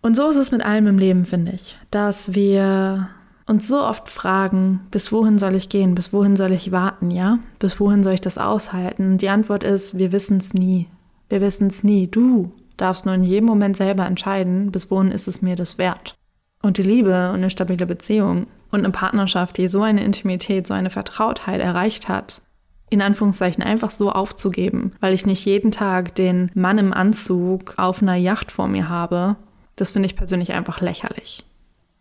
Und 0.01 0.15
so 0.15 0.29
ist 0.29 0.38
es 0.38 0.51
mit 0.51 0.63
allem 0.63 0.88
im 0.88 0.98
Leben, 0.98 1.25
finde 1.25 1.53
ich, 1.53 1.77
dass 1.91 2.34
wir 2.34 3.10
uns 3.46 3.67
so 3.67 3.81
oft 3.81 4.10
fragen, 4.10 4.81
bis 4.91 5.12
wohin 5.12 5.38
soll 5.39 5.55
ich 5.55 5.69
gehen, 5.69 5.96
bis 5.96 6.12
wohin 6.12 6.36
soll 6.36 6.51
ich 6.51 6.72
warten, 6.72 7.12
ja? 7.12 7.39
Bis 7.60 7.79
wohin 7.79 8.03
soll 8.03 8.13
ich 8.13 8.22
das 8.22 8.38
aushalten? 8.38 9.12
Und 9.13 9.22
die 9.22 9.29
Antwort 9.29 9.63
ist, 9.63 9.98
wir 9.98 10.12
wissen 10.12 10.38
es 10.38 10.53
nie. 10.53 10.88
Wir 11.29 11.41
wissen 11.41 11.67
es 11.67 11.84
nie. 11.84 12.07
Du 12.07 12.51
darfst 12.77 13.05
nur 13.05 13.15
in 13.15 13.24
jedem 13.24 13.48
Moment 13.48 13.75
selber 13.75 14.05
entscheiden, 14.05 14.72
bis 14.72 14.89
wohin 14.89 15.12
ist 15.12 15.27
es 15.27 15.41
mir 15.41 15.55
das 15.55 15.77
wert. 15.77 16.15
Und 16.62 16.77
die 16.77 16.84
Liebe 16.84 17.29
und 17.29 17.38
eine 17.38 17.50
stabile 17.50 17.86
Beziehung 17.86 18.48
und 18.72 18.79
eine 18.79 18.91
Partnerschaft, 18.91 19.57
die 19.57 19.67
so 19.67 19.81
eine 19.81 20.03
Intimität, 20.03 20.67
so 20.67 20.74
eine 20.74 20.89
Vertrautheit 20.89 21.62
erreicht 21.62 22.07
hat, 22.07 22.41
in 22.89 23.01
Anführungszeichen 23.01 23.63
einfach 23.63 23.91
so 23.91 24.12
aufzugeben, 24.12 24.93
weil 25.00 25.13
ich 25.13 25.25
nicht 25.25 25.46
jeden 25.46 25.72
Tag 25.72 26.15
den 26.15 26.51
Mann 26.53 26.77
im 26.77 26.93
Anzug 26.93 27.74
auf 27.77 28.01
einer 28.01 28.15
Yacht 28.15 28.51
vor 28.51 28.67
mir 28.67 28.88
habe, 28.88 29.36
das 29.75 29.91
finde 29.91 30.07
ich 30.07 30.15
persönlich 30.15 30.53
einfach 30.53 30.81
lächerlich. 30.81 31.46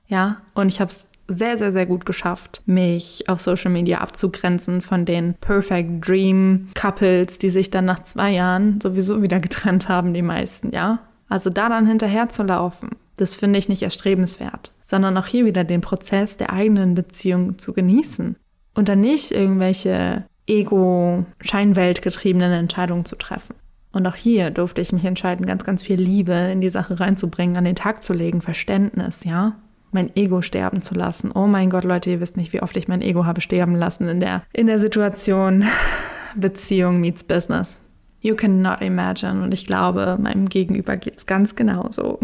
Ja, 0.08 0.38
und 0.54 0.68
ich 0.68 0.80
habe 0.80 0.90
es 0.90 1.08
sehr, 1.28 1.58
sehr, 1.58 1.72
sehr 1.72 1.86
gut 1.86 2.06
geschafft, 2.06 2.62
mich 2.66 3.28
auf 3.28 3.40
Social 3.40 3.70
Media 3.70 3.98
abzugrenzen 3.98 4.80
von 4.80 5.04
den 5.04 5.34
Perfect 5.34 6.06
Dream 6.06 6.68
Couples, 6.74 7.38
die 7.38 7.50
sich 7.50 7.70
dann 7.70 7.84
nach 7.84 8.02
zwei 8.02 8.32
Jahren 8.32 8.80
sowieso 8.80 9.22
wieder 9.22 9.40
getrennt 9.40 9.88
haben, 9.88 10.14
die 10.14 10.22
meisten, 10.22 10.72
ja. 10.72 11.00
Also 11.28 11.50
da 11.50 11.68
dann 11.68 11.86
hinterher 11.86 12.28
zu 12.28 12.44
laufen, 12.44 12.90
das 13.16 13.34
finde 13.34 13.58
ich 13.58 13.68
nicht 13.68 13.82
erstrebenswert, 13.82 14.72
sondern 14.86 15.16
auch 15.16 15.26
hier 15.26 15.44
wieder 15.44 15.64
den 15.64 15.80
Prozess 15.80 16.36
der 16.36 16.52
eigenen 16.52 16.94
Beziehung 16.94 17.58
zu 17.58 17.72
genießen 17.72 18.36
und 18.74 18.88
dann 18.88 19.00
nicht 19.00 19.32
irgendwelche 19.32 20.24
ego-Scheinwelt 20.46 22.02
getriebenen 22.02 22.52
Entscheidungen 22.52 23.04
zu 23.04 23.16
treffen. 23.16 23.56
Und 23.92 24.06
auch 24.06 24.14
hier 24.14 24.50
durfte 24.50 24.82
ich 24.82 24.92
mich 24.92 25.04
entscheiden, 25.04 25.46
ganz, 25.46 25.64
ganz 25.64 25.82
viel 25.82 25.98
Liebe 25.98 26.34
in 26.34 26.60
die 26.60 26.68
Sache 26.68 27.00
reinzubringen, 27.00 27.56
an 27.56 27.64
den 27.64 27.76
Tag 27.76 28.02
zu 28.02 28.12
legen, 28.12 28.42
Verständnis, 28.42 29.24
ja. 29.24 29.56
Mein 29.92 30.14
Ego 30.16 30.42
sterben 30.42 30.82
zu 30.82 30.94
lassen. 30.94 31.30
Oh 31.32 31.46
mein 31.46 31.70
Gott, 31.70 31.84
Leute, 31.84 32.10
ihr 32.10 32.20
wisst 32.20 32.36
nicht, 32.36 32.52
wie 32.52 32.62
oft 32.62 32.76
ich 32.76 32.88
mein 32.88 33.02
Ego 33.02 33.24
habe 33.24 33.40
sterben 33.40 33.74
lassen 33.74 34.08
in 34.08 34.20
der, 34.20 34.42
in 34.52 34.66
der 34.66 34.78
Situation 34.78 35.64
Beziehung 36.36 37.00
meets 37.00 37.24
Business. 37.24 37.80
You 38.20 38.34
cannot 38.34 38.80
imagine. 38.82 39.42
Und 39.42 39.54
ich 39.54 39.66
glaube, 39.66 40.18
meinem 40.20 40.48
Gegenüber 40.48 40.96
geht 40.96 41.16
es 41.16 41.26
ganz 41.26 41.54
genauso. 41.54 42.18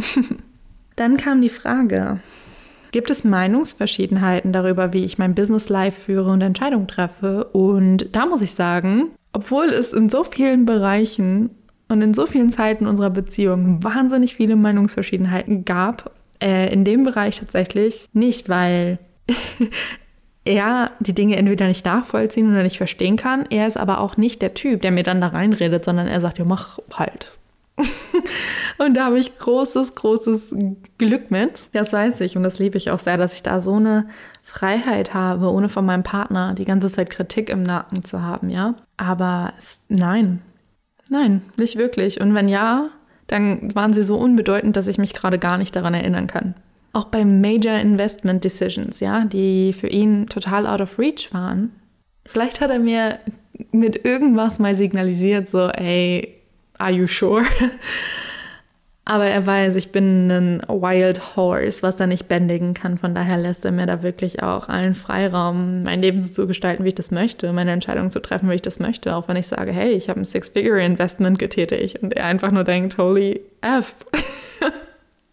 Dann 0.97 1.17
kam 1.17 1.41
die 1.41 1.49
Frage, 1.49 2.21
gibt 2.91 3.11
es 3.11 3.25
Meinungsverschiedenheiten 3.25 4.53
darüber, 4.53 4.93
wie 4.93 5.05
ich 5.05 5.19
mein 5.19 5.35
Business 5.35 5.69
live 5.69 5.97
führe 5.97 6.31
und 6.31 6.43
Entscheidungen 6.43 6.89
treffe? 6.89 7.45
Und 7.45 8.15
da 8.15 8.27
muss 8.27 8.43
ich 8.43 8.55
sagen, 8.55 9.11
obwohl 9.33 9.67
es 9.67 9.93
in 9.93 10.11
so 10.11 10.25
vielen 10.25 10.67
Bereichen 10.67 11.51
und 11.89 12.03
in 12.03 12.15
so 12.15 12.27
vielen 12.27 12.51
Zeiten 12.51 12.87
unserer 12.87 13.11
Beziehung 13.11 13.83
wahnsinnig 13.83 14.35
viele 14.35 14.57
Meinungsverschiedenheiten 14.57 15.65
gab, 15.65 16.11
äh, 16.43 16.73
in 16.73 16.85
dem 16.85 17.05
Bereich 17.05 17.39
tatsächlich 17.39 18.09
nicht, 18.13 18.49
weil 18.49 18.99
er 20.45 20.91
die 21.01 21.15
Dinge 21.15 21.37
entweder 21.37 21.69
nicht 21.69 21.87
nachvollziehen 21.87 22.51
oder 22.51 22.63
nicht 22.63 22.77
verstehen 22.77 23.17
kann. 23.17 23.47
Er 23.51 23.67
ist 23.67 23.77
aber 23.77 24.01
auch 24.01 24.17
nicht 24.17 24.43
der 24.43 24.55
Typ, 24.55 24.83
der 24.83 24.91
mir 24.91 25.05
dann 25.05 25.21
da 25.21 25.29
reinredet, 25.29 25.85
sondern 25.85 26.09
er 26.09 26.21
sagt, 26.21 26.39
ja, 26.39 26.45
mach 26.45 26.79
halt. 26.93 27.33
und 28.79 28.95
da 28.95 29.07
habe 29.07 29.19
ich 29.19 29.39
großes, 29.39 29.95
großes 29.95 30.55
Glück 30.99 31.31
mit. 31.31 31.69
Das 31.73 31.93
weiß 31.93 32.21
ich 32.21 32.37
und 32.37 32.43
das 32.43 32.59
liebe 32.59 32.77
ich 32.77 32.91
auch 32.91 32.99
sehr, 32.99 33.17
dass 33.17 33.35
ich 33.35 33.43
da 33.43 33.61
so 33.61 33.77
eine 33.77 34.09
Freiheit 34.43 35.15
habe, 35.15 35.51
ohne 35.51 35.69
von 35.69 35.87
meinem 35.87 36.03
Partner 36.03 36.55
die 36.55 36.65
ganze 36.65 36.91
Zeit 36.91 37.09
Kritik 37.09 37.49
im 37.49 37.63
Nacken 37.63 38.05
zu 38.05 38.23
haben, 38.23 38.51
ja. 38.51 38.75
Aber 38.97 39.53
es, 39.59 39.83
nein, 39.89 40.43
nein, 41.09 41.43
nicht 41.57 41.77
wirklich. 41.77 42.21
Und 42.21 42.35
wenn 42.35 42.49
ja, 42.49 42.91
dann 43.33 43.75
waren 43.75 43.95
sie 43.95 44.05
so 44.05 44.17
unbedeutend, 44.17 44.77
dass 44.77 44.89
ich 44.89 44.99
mich 44.99 45.15
gerade 45.15 45.39
gar 45.39 45.57
nicht 45.57 45.75
daran 45.75 45.95
erinnern 45.95 46.27
kann. 46.27 46.55
Auch 46.93 47.07
bei 47.07 47.25
Major 47.25 47.79
Investment 47.79 48.45
Decisions, 48.45 49.01
ja, 49.01 49.25
die 49.25 49.73
für 49.73 49.89
ihn 49.89 50.27
total 50.27 50.67
out 50.67 50.83
of 50.83 50.99
reach 50.99 51.33
waren. 51.33 51.73
Vielleicht 52.27 52.61
hat 52.61 52.71
er 52.71 52.79
mir 52.79 53.19
mit 53.71 54.05
irgendwas 54.05 54.59
mal 54.59 54.75
signalisiert, 54.75 55.49
so, 55.49 55.69
ey, 55.69 56.43
are 56.77 56.93
you 56.93 57.07
sure? 57.07 57.45
Aber 59.05 59.27
er 59.27 59.45
weiß, 59.45 59.75
ich 59.75 59.91
bin 59.91 60.31
ein 60.31 60.63
Wild 60.69 61.35
Horse, 61.37 61.83
was 61.83 61.99
er 61.99 62.07
nicht 62.07 62.29
bändigen 62.29 62.73
kann. 62.73 62.99
Von 62.99 63.17
daher 63.17 63.37
lässt 63.37 63.65
er 63.65 63.73
mir 63.73 63.87
da 63.87 64.03
wirklich 64.05 64.45
auch 64.45 64.69
allen 64.69 64.95
Freiraum, 64.95 65.83
mein 65.83 66.01
Leben 66.01 66.23
so 66.23 66.33
zu 66.33 66.47
gestalten, 66.47 66.85
wie 66.85 66.89
ich 66.89 66.95
das 66.95 67.11
möchte, 67.11 67.53
meine 67.53 67.73
Entscheidungen 67.73 68.13
zu 68.13 68.21
treffen, 68.21 68.49
wie 68.49 68.55
ich 68.55 68.63
das 68.63 68.79
möchte. 68.79 69.17
Auch 69.17 69.27
wenn 69.27 69.37
ich 69.37 69.49
sage, 69.49 69.73
hey, 69.73 69.91
ich 69.91 70.09
habe 70.09 70.21
ein 70.21 70.25
Six-Figure-Investment 70.25 71.41
getätigt 71.41 72.01
und 72.01 72.13
er 72.13 72.27
einfach 72.27 72.53
nur 72.53 72.63
denkt, 72.63 72.97
holy 72.97 73.41
F. 73.61 73.97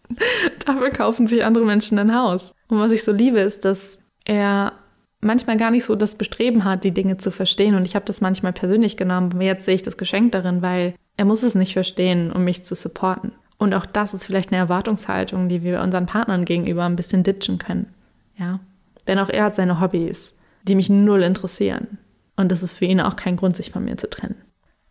Dafür 0.66 0.90
kaufen 0.90 1.28
sich 1.28 1.44
andere 1.44 1.64
Menschen 1.64 1.96
ein 2.00 2.14
Haus. 2.14 2.52
Und 2.66 2.80
was 2.80 2.90
ich 2.90 3.04
so 3.04 3.12
liebe, 3.12 3.38
ist, 3.38 3.64
dass 3.64 3.98
er 4.24 4.72
manchmal 5.20 5.56
gar 5.56 5.70
nicht 5.70 5.84
so 5.84 5.94
das 5.94 6.16
Bestreben 6.16 6.64
hat, 6.64 6.82
die 6.82 6.90
Dinge 6.90 7.18
zu 7.18 7.30
verstehen. 7.30 7.76
Und 7.76 7.86
ich 7.86 7.94
habe 7.94 8.04
das 8.04 8.20
manchmal 8.20 8.52
persönlich 8.52 8.96
genommen. 8.96 9.40
Jetzt 9.40 9.64
sehe 9.64 9.76
ich 9.76 9.82
das 9.82 9.96
Geschenk 9.96 10.32
darin, 10.32 10.60
weil 10.60 10.94
er 11.16 11.24
muss 11.24 11.44
es 11.44 11.54
nicht 11.54 11.74
verstehen, 11.74 12.32
um 12.32 12.42
mich 12.42 12.64
zu 12.64 12.74
supporten. 12.74 13.32
Und 13.60 13.74
auch 13.74 13.84
das 13.84 14.14
ist 14.14 14.24
vielleicht 14.24 14.52
eine 14.52 14.58
Erwartungshaltung, 14.58 15.50
die 15.50 15.62
wir 15.62 15.82
unseren 15.82 16.06
Partnern 16.06 16.46
gegenüber 16.46 16.84
ein 16.84 16.96
bisschen 16.96 17.22
ditchen 17.22 17.58
können. 17.58 17.92
Ja. 18.38 18.58
Denn 19.06 19.18
auch 19.18 19.28
er 19.28 19.44
hat 19.44 19.54
seine 19.54 19.82
Hobbys, 19.82 20.34
die 20.62 20.74
mich 20.74 20.88
null 20.88 21.22
interessieren. 21.22 21.98
Und 22.36 22.50
das 22.50 22.62
ist 22.62 22.72
für 22.72 22.86
ihn 22.86 23.02
auch 23.02 23.16
kein 23.16 23.36
Grund, 23.36 23.56
sich 23.56 23.70
von 23.70 23.84
mir 23.84 23.98
zu 23.98 24.08
trennen. 24.08 24.36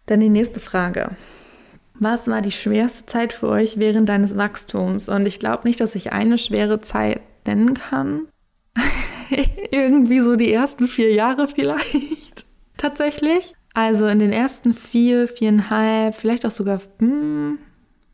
Dann 0.06 0.20
die 0.20 0.30
nächste 0.30 0.60
Frage. 0.60 1.16
Was 1.96 2.28
war 2.28 2.42
die 2.42 2.52
schwerste 2.52 3.08
Zeit 3.08 3.34
für 3.34 3.48
euch 3.48 3.80
während 3.80 4.08
deines 4.08 4.38
Wachstums? 4.38 5.10
Und 5.10 5.26
ich 5.26 5.40
glaube 5.40 5.68
nicht, 5.68 5.80
dass 5.80 5.96
ich 5.96 6.14
eine 6.14 6.38
schwere 6.38 6.80
Zeit 6.80 7.22
nennen 7.48 7.74
kann. 7.74 8.28
Irgendwie 9.72 10.20
so 10.20 10.36
die 10.36 10.54
ersten 10.54 10.88
vier 10.88 11.12
Jahre 11.12 11.48
vielleicht. 11.48 12.46
Tatsächlich. 12.78 13.56
Also 13.74 14.06
in 14.06 14.20
den 14.20 14.32
ersten 14.32 14.76
vier, 14.76 15.28
viereinhalb, 15.28 16.16
vielleicht 16.16 16.46
auch 16.46 16.52
sogar, 16.52 16.82
hm, 17.00 17.58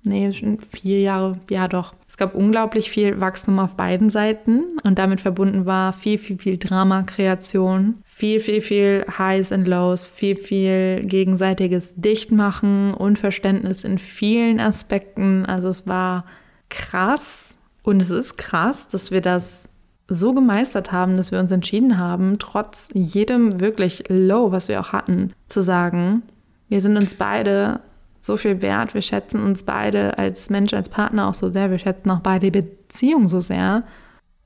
nee, 0.06 0.32
schon 0.34 0.60
vier 0.60 1.02
Jahre, 1.02 1.40
ja 1.50 1.68
doch. 1.68 1.94
Es 2.08 2.18
gab 2.18 2.36
unglaublich 2.36 2.90
viel 2.90 3.20
Wachstum 3.20 3.60
auf 3.60 3.76
beiden 3.76 4.10
Seiten 4.10 4.64
und 4.84 5.00
damit 5.00 5.22
verbunden 5.22 5.66
war 5.66 5.94
viel, 5.94 6.18
viel, 6.18 6.38
viel 6.38 6.58
Drama-Kreation, 6.58 7.96
viel, 8.04 8.40
viel, 8.40 8.62
viel 8.62 9.06
Highs 9.18 9.52
and 9.52 9.68
Lows, 9.68 10.04
viel, 10.04 10.36
viel 10.36 11.02
gegenseitiges 11.02 11.94
Dichtmachen, 11.96 12.94
Unverständnis 12.94 13.84
in 13.84 13.98
vielen 13.98 14.60
Aspekten. 14.60 15.46
Also 15.46 15.70
es 15.70 15.88
war 15.88 16.26
krass 16.70 17.58
und 17.84 18.02
es 18.02 18.10
ist 18.10 18.38
krass, 18.38 18.88
dass 18.88 19.12
wir 19.12 19.22
das 19.22 19.70
so 20.08 20.34
gemeistert 20.34 20.92
haben, 20.92 21.18
dass 21.18 21.32
wir 21.32 21.40
uns 21.40 21.52
entschieden 21.52 21.98
haben, 21.98 22.38
trotz 22.40 22.90
jedem 22.94 23.60
wirklich 23.60 24.04
Low, 24.08 24.52
was 24.52 24.68
wir 24.68 24.80
auch 24.80 24.94
hatten, 24.94 25.34
zu 25.48 25.62
sagen, 25.62 26.24
wir 26.70 26.82
sind 26.82 26.98
uns 26.98 27.16
beide 27.16 27.80
so 28.26 28.38
viel 28.38 28.62
wert, 28.62 28.94
wir 28.94 29.02
schätzen 29.02 29.44
uns 29.44 29.64
beide 29.64 30.18
als 30.18 30.50
Mensch, 30.50 30.74
als 30.74 30.90
Partner 30.90 31.28
auch 31.28 31.34
so 31.34 31.50
sehr, 31.50 31.70
wir 31.70 31.80
schätzen 31.80 32.10
auch 32.10 32.22
beide 32.22 32.50
Beziehung 32.50 33.28
so 33.28 33.40
sehr, 33.40 33.84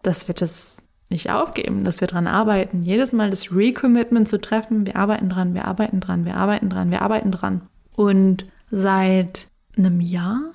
dass 0.02 0.28
wir 0.28 0.36
das 0.36 0.78
nicht 1.10 1.32
aufgeben, 1.32 1.86
dass 1.86 2.02
wir 2.02 2.08
dran 2.08 2.28
arbeiten, 2.28 2.84
jedes 2.84 3.14
Mal 3.14 3.30
das 3.30 3.52
Recommitment 3.52 4.28
zu 4.28 4.40
treffen, 4.40 4.86
wir 4.86 4.96
arbeiten 4.96 5.30
dran, 5.30 5.54
wir 5.54 5.66
arbeiten 5.66 6.02
dran, 6.02 6.26
wir 6.26 6.36
arbeiten 6.36 6.70
dran, 6.70 6.92
wir 6.92 7.02
arbeiten 7.02 7.32
dran. 7.32 7.62
Und 7.96 8.46
seit 8.70 9.48
einem 9.78 10.02
Jahr 10.02 10.52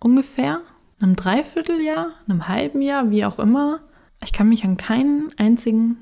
ungefähr, 0.00 0.60
einem 1.00 1.16
Dreivierteljahr, 1.16 2.08
einem 2.28 2.48
halben 2.48 2.82
Jahr, 2.82 3.10
wie 3.10 3.24
auch 3.24 3.38
immer, 3.38 3.80
ich 4.24 4.32
kann 4.32 4.48
mich 4.48 4.64
an 4.64 4.76
keinen 4.76 5.30
einzigen 5.36 5.98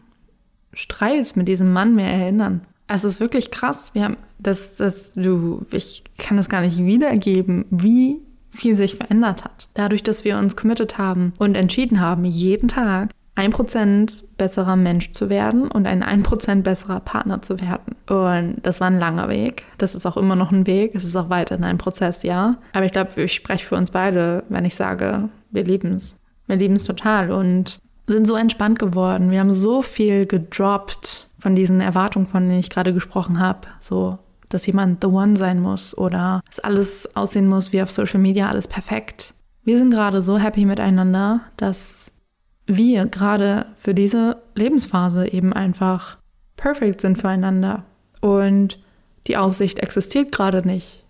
Streit 0.72 1.36
mit 1.36 1.48
diesem 1.48 1.72
Mann 1.72 1.94
mehr 1.94 2.10
erinnern. 2.10 2.62
Es 2.94 3.04
ist 3.04 3.20
wirklich 3.20 3.50
krass. 3.50 3.90
Wir 3.94 4.04
haben 4.04 4.16
das, 4.38 4.76
das, 4.76 5.12
du, 5.14 5.64
ich 5.70 6.04
kann 6.18 6.38
es 6.38 6.48
gar 6.48 6.60
nicht 6.60 6.78
wiedergeben, 6.78 7.64
wie 7.70 8.20
viel 8.50 8.74
sich 8.74 8.96
verändert 8.96 9.44
hat. 9.44 9.68
Dadurch, 9.74 10.02
dass 10.02 10.24
wir 10.24 10.36
uns 10.36 10.56
committed 10.56 10.98
haben 10.98 11.32
und 11.38 11.54
entschieden 11.54 12.00
haben, 12.00 12.24
jeden 12.24 12.68
Tag 12.68 13.08
ein 13.34 13.50
Prozent 13.50 14.36
besserer 14.36 14.76
Mensch 14.76 15.12
zu 15.12 15.30
werden 15.30 15.68
und 15.68 15.86
ein 15.86 16.02
ein 16.02 16.22
Prozent 16.22 16.64
besserer 16.64 17.00
Partner 17.00 17.40
zu 17.40 17.60
werden. 17.60 17.96
Und 18.10 18.56
das 18.62 18.78
war 18.78 18.88
ein 18.88 18.98
langer 18.98 19.30
Weg. 19.30 19.64
Das 19.78 19.94
ist 19.94 20.04
auch 20.04 20.18
immer 20.18 20.36
noch 20.36 20.52
ein 20.52 20.66
Weg. 20.66 20.94
Es 20.94 21.04
ist 21.04 21.16
auch 21.16 21.30
weiterhin 21.30 21.64
ein 21.64 21.78
Prozess, 21.78 22.22
ja. 22.22 22.58
Aber 22.74 22.84
ich 22.84 22.92
glaube, 22.92 23.22
ich 23.22 23.32
spreche 23.32 23.64
für 23.64 23.76
uns 23.76 23.90
beide, 23.90 24.44
wenn 24.50 24.66
ich 24.66 24.74
sage, 24.74 25.30
wir 25.50 25.64
lieben 25.64 25.92
es. 25.92 26.16
Wir 26.46 26.56
lieben 26.56 26.74
es 26.74 26.84
total 26.84 27.30
und 27.30 27.78
sind 28.06 28.26
so 28.26 28.36
entspannt 28.36 28.78
geworden. 28.78 29.30
Wir 29.30 29.40
haben 29.40 29.54
so 29.54 29.80
viel 29.80 30.26
gedroppt 30.26 31.28
von 31.42 31.56
diesen 31.56 31.80
Erwartungen, 31.80 32.26
von 32.26 32.48
denen 32.48 32.60
ich 32.60 32.70
gerade 32.70 32.94
gesprochen 32.94 33.40
habe. 33.40 33.66
So, 33.80 34.18
dass 34.48 34.64
jemand 34.64 35.02
the 35.02 35.08
one 35.08 35.36
sein 35.36 35.60
muss 35.60 35.96
oder 35.98 36.40
dass 36.46 36.60
alles 36.60 37.16
aussehen 37.16 37.48
muss 37.48 37.72
wie 37.72 37.82
auf 37.82 37.90
Social 37.90 38.20
Media, 38.20 38.48
alles 38.48 38.68
perfekt. 38.68 39.34
Wir 39.64 39.76
sind 39.76 39.90
gerade 39.90 40.22
so 40.22 40.38
happy 40.38 40.64
miteinander, 40.64 41.40
dass 41.56 42.12
wir 42.66 43.06
gerade 43.06 43.66
für 43.76 43.92
diese 43.92 44.40
Lebensphase 44.54 45.32
eben 45.32 45.52
einfach 45.52 46.18
perfekt 46.56 47.00
sind 47.00 47.18
füreinander. 47.18 47.82
Und 48.20 48.78
die 49.26 49.36
Aussicht 49.36 49.80
existiert 49.80 50.30
gerade 50.30 50.64
nicht. 50.64 51.02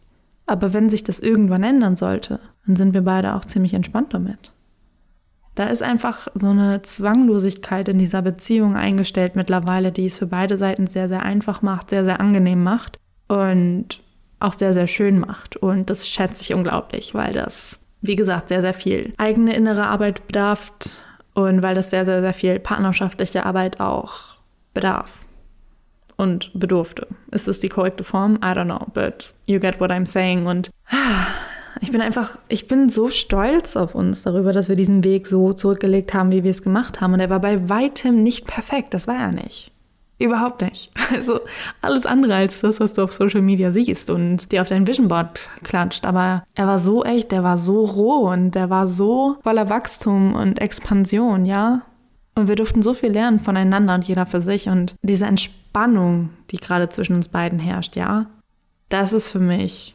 Aber 0.46 0.72
wenn 0.72 0.88
sich 0.88 1.04
das 1.04 1.20
irgendwann 1.20 1.62
ändern 1.62 1.96
sollte, 1.96 2.40
dann 2.66 2.76
sind 2.76 2.94
wir 2.94 3.02
beide 3.02 3.34
auch 3.34 3.44
ziemlich 3.44 3.74
entspannt 3.74 4.14
damit. 4.14 4.52
Da 5.54 5.66
ist 5.66 5.82
einfach 5.82 6.28
so 6.34 6.48
eine 6.48 6.80
Zwanglosigkeit 6.82 7.88
in 7.88 7.98
dieser 7.98 8.22
Beziehung 8.22 8.74
eingestellt 8.74 9.36
mittlerweile, 9.36 9.92
die 9.92 10.06
es 10.06 10.18
für 10.18 10.26
beide 10.26 10.56
Seiten 10.56 10.86
sehr, 10.86 11.08
sehr 11.08 11.22
einfach 11.22 11.60
macht, 11.60 11.90
sehr, 11.90 12.04
sehr 12.04 12.20
angenehm 12.20 12.62
macht 12.62 12.98
und 13.28 14.00
auch 14.40 14.54
sehr, 14.54 14.72
sehr 14.72 14.86
schön 14.86 15.18
macht. 15.18 15.56
Und 15.56 15.90
das 15.90 16.08
schätze 16.08 16.42
ich 16.42 16.54
unglaublich, 16.54 17.14
weil 17.14 17.32
das, 17.32 17.78
wie 18.00 18.16
gesagt, 18.16 18.48
sehr, 18.48 18.62
sehr 18.62 18.74
viel 18.74 19.12
eigene 19.18 19.54
innere 19.54 19.86
Arbeit 19.86 20.26
bedarf 20.26 20.72
und 21.34 21.62
weil 21.62 21.74
das 21.74 21.90
sehr, 21.90 22.04
sehr, 22.04 22.22
sehr 22.22 22.34
viel 22.34 22.58
partnerschaftliche 22.58 23.44
Arbeit 23.44 23.78
auch 23.78 24.36
bedarf 24.74 25.24
und 26.16 26.50
bedurfte. 26.54 27.06
Ist 27.30 27.48
das 27.48 27.60
die 27.60 27.68
korrekte 27.68 28.04
Form? 28.04 28.36
I 28.36 28.48
don't 28.54 28.64
know, 28.64 28.86
but 28.94 29.34
you 29.46 29.60
get 29.60 29.80
what 29.80 29.90
I'm 29.90 30.06
saying. 30.06 30.46
Und 30.46 30.70
ich 30.90 30.96
ich 31.80 31.92
bin 31.92 32.00
einfach, 32.00 32.38
ich 32.48 32.68
bin 32.68 32.88
so 32.88 33.08
stolz 33.08 33.76
auf 33.76 33.94
uns 33.94 34.22
darüber, 34.22 34.52
dass 34.52 34.68
wir 34.68 34.76
diesen 34.76 35.04
Weg 35.04 35.26
so 35.26 35.52
zurückgelegt 35.52 36.14
haben, 36.14 36.30
wie 36.30 36.44
wir 36.44 36.50
es 36.50 36.62
gemacht 36.62 37.00
haben. 37.00 37.14
Und 37.14 37.20
er 37.20 37.30
war 37.30 37.40
bei 37.40 37.68
weitem 37.68 38.22
nicht 38.22 38.46
perfekt. 38.46 38.94
Das 38.94 39.08
war 39.08 39.16
er 39.16 39.32
nicht. 39.32 39.72
Überhaupt 40.18 40.62
nicht. 40.62 40.92
Also 41.12 41.40
alles 41.82 42.06
andere 42.06 42.34
als 42.34 42.60
das, 42.60 42.80
was 42.80 42.94
du 42.94 43.02
auf 43.02 43.12
Social 43.12 43.42
Media 43.42 43.70
siehst 43.70 44.08
und 44.08 44.50
dir 44.50 44.62
auf 44.62 44.68
dein 44.68 44.86
Vision 44.86 45.08
Board 45.08 45.50
klatscht. 45.62 46.06
Aber 46.06 46.44
er 46.54 46.66
war 46.66 46.78
so 46.78 47.04
echt, 47.04 47.32
der 47.32 47.44
war 47.44 47.58
so 47.58 47.84
roh 47.84 48.30
und 48.30 48.52
der 48.52 48.70
war 48.70 48.88
so 48.88 49.36
voller 49.42 49.68
Wachstum 49.68 50.34
und 50.34 50.58
Expansion, 50.58 51.44
ja. 51.44 51.82
Und 52.34 52.48
wir 52.48 52.56
durften 52.56 52.82
so 52.82 52.94
viel 52.94 53.10
lernen 53.10 53.40
voneinander 53.40 53.94
und 53.94 54.04
jeder 54.04 54.24
für 54.24 54.40
sich. 54.40 54.68
Und 54.70 54.94
diese 55.02 55.26
Entspannung, 55.26 56.30
die 56.50 56.56
gerade 56.56 56.88
zwischen 56.88 57.14
uns 57.14 57.28
beiden 57.28 57.58
herrscht, 57.58 57.94
ja, 57.94 58.24
das 58.88 59.12
ist 59.12 59.28
für 59.28 59.38
mich 59.38 59.94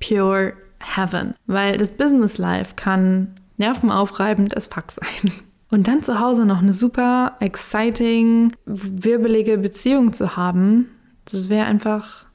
pure 0.00 0.54
heaven. 0.80 1.34
Weil 1.46 1.78
das 1.78 1.92
Business 1.92 2.38
Life 2.38 2.74
kann 2.76 3.34
nervenaufreibend 3.56 4.56
as 4.56 4.66
fuck 4.66 4.90
sein. 4.90 5.32
Und 5.70 5.88
dann 5.88 6.02
zu 6.02 6.20
Hause 6.20 6.46
noch 6.46 6.62
eine 6.62 6.72
super 6.72 7.36
exciting, 7.40 8.52
wirbelige 8.66 9.58
Beziehung 9.58 10.12
zu 10.12 10.36
haben, 10.36 10.88
das 11.24 11.48
wäre 11.48 11.66
einfach, 11.66 12.26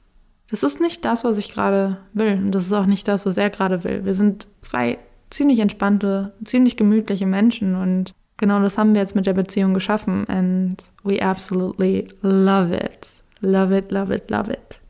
das 0.50 0.62
ist 0.62 0.80
nicht 0.80 1.04
das, 1.04 1.24
was 1.24 1.38
ich 1.38 1.52
gerade 1.52 1.96
will. 2.12 2.34
Und 2.34 2.52
das 2.52 2.66
ist 2.66 2.72
auch 2.72 2.86
nicht 2.86 3.08
das, 3.08 3.24
was 3.24 3.38
er 3.38 3.48
gerade 3.50 3.84
will. 3.84 4.04
Wir 4.04 4.14
sind 4.14 4.46
zwei 4.60 4.98
ziemlich 5.30 5.60
entspannte, 5.60 6.34
ziemlich 6.44 6.76
gemütliche 6.76 7.26
Menschen 7.26 7.74
und 7.74 8.12
genau 8.36 8.60
das 8.60 8.76
haben 8.76 8.94
wir 8.94 9.00
jetzt 9.00 9.16
mit 9.16 9.26
der 9.26 9.32
Beziehung 9.32 9.72
geschaffen. 9.72 10.28
And 10.28 10.82
we 11.04 11.22
absolutely 11.22 12.08
love 12.20 12.74
it. 12.74 13.08
Love 13.40 13.76
it, 13.76 13.90
love 13.90 14.14
it, 14.14 14.30
love 14.30 14.52
it. 14.52 14.81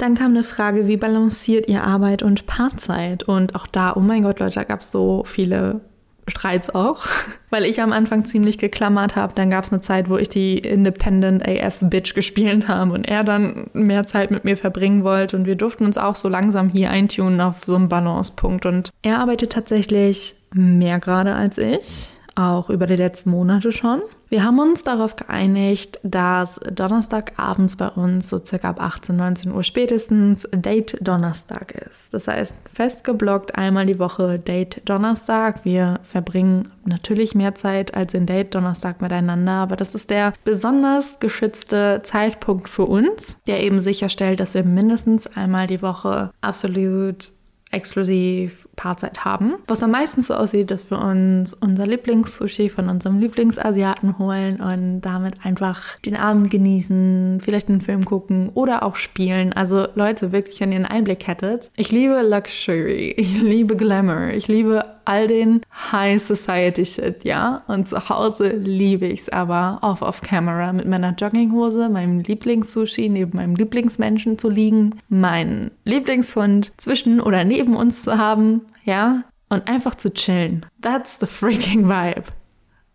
Dann 0.00 0.14
kam 0.14 0.30
eine 0.30 0.44
Frage, 0.44 0.86
wie 0.86 0.96
balanciert 0.96 1.68
ihr 1.68 1.84
Arbeit 1.84 2.22
und 2.22 2.46
Paarzeit? 2.46 3.22
Und 3.22 3.54
auch 3.54 3.66
da, 3.66 3.92
oh 3.94 4.00
mein 4.00 4.22
Gott, 4.22 4.40
Leute, 4.40 4.54
da 4.54 4.64
gab 4.64 4.80
es 4.80 4.90
so 4.90 5.24
viele 5.26 5.82
Streits 6.26 6.70
auch, 6.70 7.06
weil 7.50 7.66
ich 7.66 7.82
am 7.82 7.92
Anfang 7.92 8.24
ziemlich 8.24 8.56
geklammert 8.56 9.14
habe. 9.14 9.34
Dann 9.34 9.50
gab 9.50 9.64
es 9.64 9.72
eine 9.74 9.82
Zeit, 9.82 10.08
wo 10.08 10.16
ich 10.16 10.30
die 10.30 10.56
Independent 10.56 11.46
AF 11.46 11.80
Bitch 11.82 12.14
gespielt 12.14 12.66
habe 12.66 12.92
und 12.94 13.10
er 13.10 13.24
dann 13.24 13.68
mehr 13.74 14.06
Zeit 14.06 14.30
mit 14.30 14.46
mir 14.46 14.56
verbringen 14.56 15.04
wollte 15.04 15.36
und 15.36 15.44
wir 15.44 15.56
durften 15.56 15.84
uns 15.84 15.98
auch 15.98 16.16
so 16.16 16.30
langsam 16.30 16.70
hier 16.70 16.90
eintunen 16.90 17.42
auf 17.42 17.64
so 17.66 17.76
einen 17.76 17.90
Balancepunkt. 17.90 18.64
Und 18.64 18.88
er 19.02 19.18
arbeitet 19.18 19.52
tatsächlich 19.52 20.34
mehr 20.54 20.98
gerade 20.98 21.34
als 21.34 21.58
ich, 21.58 22.08
auch 22.36 22.70
über 22.70 22.86
die 22.86 22.96
letzten 22.96 23.32
Monate 23.32 23.70
schon. 23.70 24.00
Wir 24.30 24.44
haben 24.44 24.60
uns 24.60 24.84
darauf 24.84 25.16
geeinigt, 25.16 25.98
dass 26.04 26.60
Donnerstagabends 26.72 27.74
bei 27.74 27.88
uns 27.88 28.28
so 28.28 28.38
circa 28.38 28.70
ab 28.70 28.80
18, 28.80 29.16
19 29.16 29.52
Uhr 29.52 29.64
spätestens 29.64 30.46
Date 30.52 30.96
Donnerstag 31.00 31.72
ist. 31.72 32.14
Das 32.14 32.28
heißt, 32.28 32.54
festgeblockt 32.72 33.56
einmal 33.56 33.86
die 33.86 33.98
Woche 33.98 34.38
Date 34.38 34.82
Donnerstag. 34.84 35.64
Wir 35.64 35.98
verbringen 36.04 36.70
natürlich 36.84 37.34
mehr 37.34 37.56
Zeit 37.56 37.94
als 37.94 38.14
in 38.14 38.24
Date 38.24 38.54
Donnerstag 38.54 39.02
miteinander, 39.02 39.54
aber 39.54 39.74
das 39.74 39.96
ist 39.96 40.10
der 40.10 40.32
besonders 40.44 41.18
geschützte 41.18 42.02
Zeitpunkt 42.04 42.68
für 42.68 42.84
uns, 42.84 43.36
der 43.48 43.60
eben 43.64 43.80
sicherstellt, 43.80 44.38
dass 44.38 44.54
wir 44.54 44.62
mindestens 44.62 45.26
einmal 45.26 45.66
die 45.66 45.82
Woche 45.82 46.30
absolut 46.40 47.32
exklusiv 47.70 48.68
Paarzeit 48.76 49.24
haben. 49.24 49.54
Was 49.66 49.80
dann 49.80 49.90
meistens 49.90 50.26
so 50.28 50.34
aussieht, 50.34 50.70
dass 50.70 50.90
wir 50.90 50.98
uns 50.98 51.54
unser 51.54 51.86
Lieblingssushi 51.86 52.68
von 52.68 52.88
unserem 52.88 53.20
Lieblingsasiaten 53.20 54.18
holen 54.18 54.60
und 54.60 55.02
damit 55.02 55.34
einfach 55.44 55.98
den 56.00 56.16
Abend 56.16 56.50
genießen, 56.50 57.40
vielleicht 57.40 57.68
einen 57.68 57.80
Film 57.80 58.04
gucken 58.04 58.50
oder 58.54 58.82
auch 58.82 58.96
spielen. 58.96 59.52
Also 59.52 59.86
Leute, 59.94 60.32
wirklich, 60.32 60.60
wenn 60.60 60.72
ihr 60.72 60.76
einen 60.76 60.86
Einblick 60.86 61.26
hättet. 61.26 61.70
Ich 61.76 61.92
liebe 61.92 62.22
Luxury, 62.22 63.14
ich 63.16 63.40
liebe 63.40 63.76
Glamour, 63.76 64.30
ich 64.34 64.48
liebe 64.48 64.84
all 65.04 65.26
den 65.26 65.60
High 65.92 66.22
Society 66.22 66.84
Shit, 66.84 67.24
ja. 67.24 67.62
Und 67.66 67.88
zu 67.88 68.08
Hause 68.08 68.50
liebe 68.50 69.06
ich 69.06 69.22
es 69.22 69.28
aber 69.28 69.78
auf 69.82 70.02
off 70.02 70.20
Camera 70.22 70.72
mit 70.72 70.86
meiner 70.86 71.14
Jogginghose, 71.14 71.88
meinem 71.88 72.20
Lieblingssushi 72.20 73.08
neben 73.08 73.36
meinem 73.36 73.54
Lieblingsmenschen 73.54 74.38
zu 74.38 74.48
liegen, 74.48 75.00
meinen 75.08 75.70
Lieblingshund 75.84 76.72
zwischen 76.76 77.20
oder 77.20 77.44
neben 77.44 77.76
uns 77.76 78.02
zu 78.02 78.18
haben, 78.18 78.62
ja, 78.84 79.24
und 79.48 79.68
einfach 79.68 79.94
zu 79.94 80.12
chillen. 80.12 80.64
That's 80.80 81.18
the 81.18 81.26
freaking 81.26 81.88
vibe. 81.88 82.24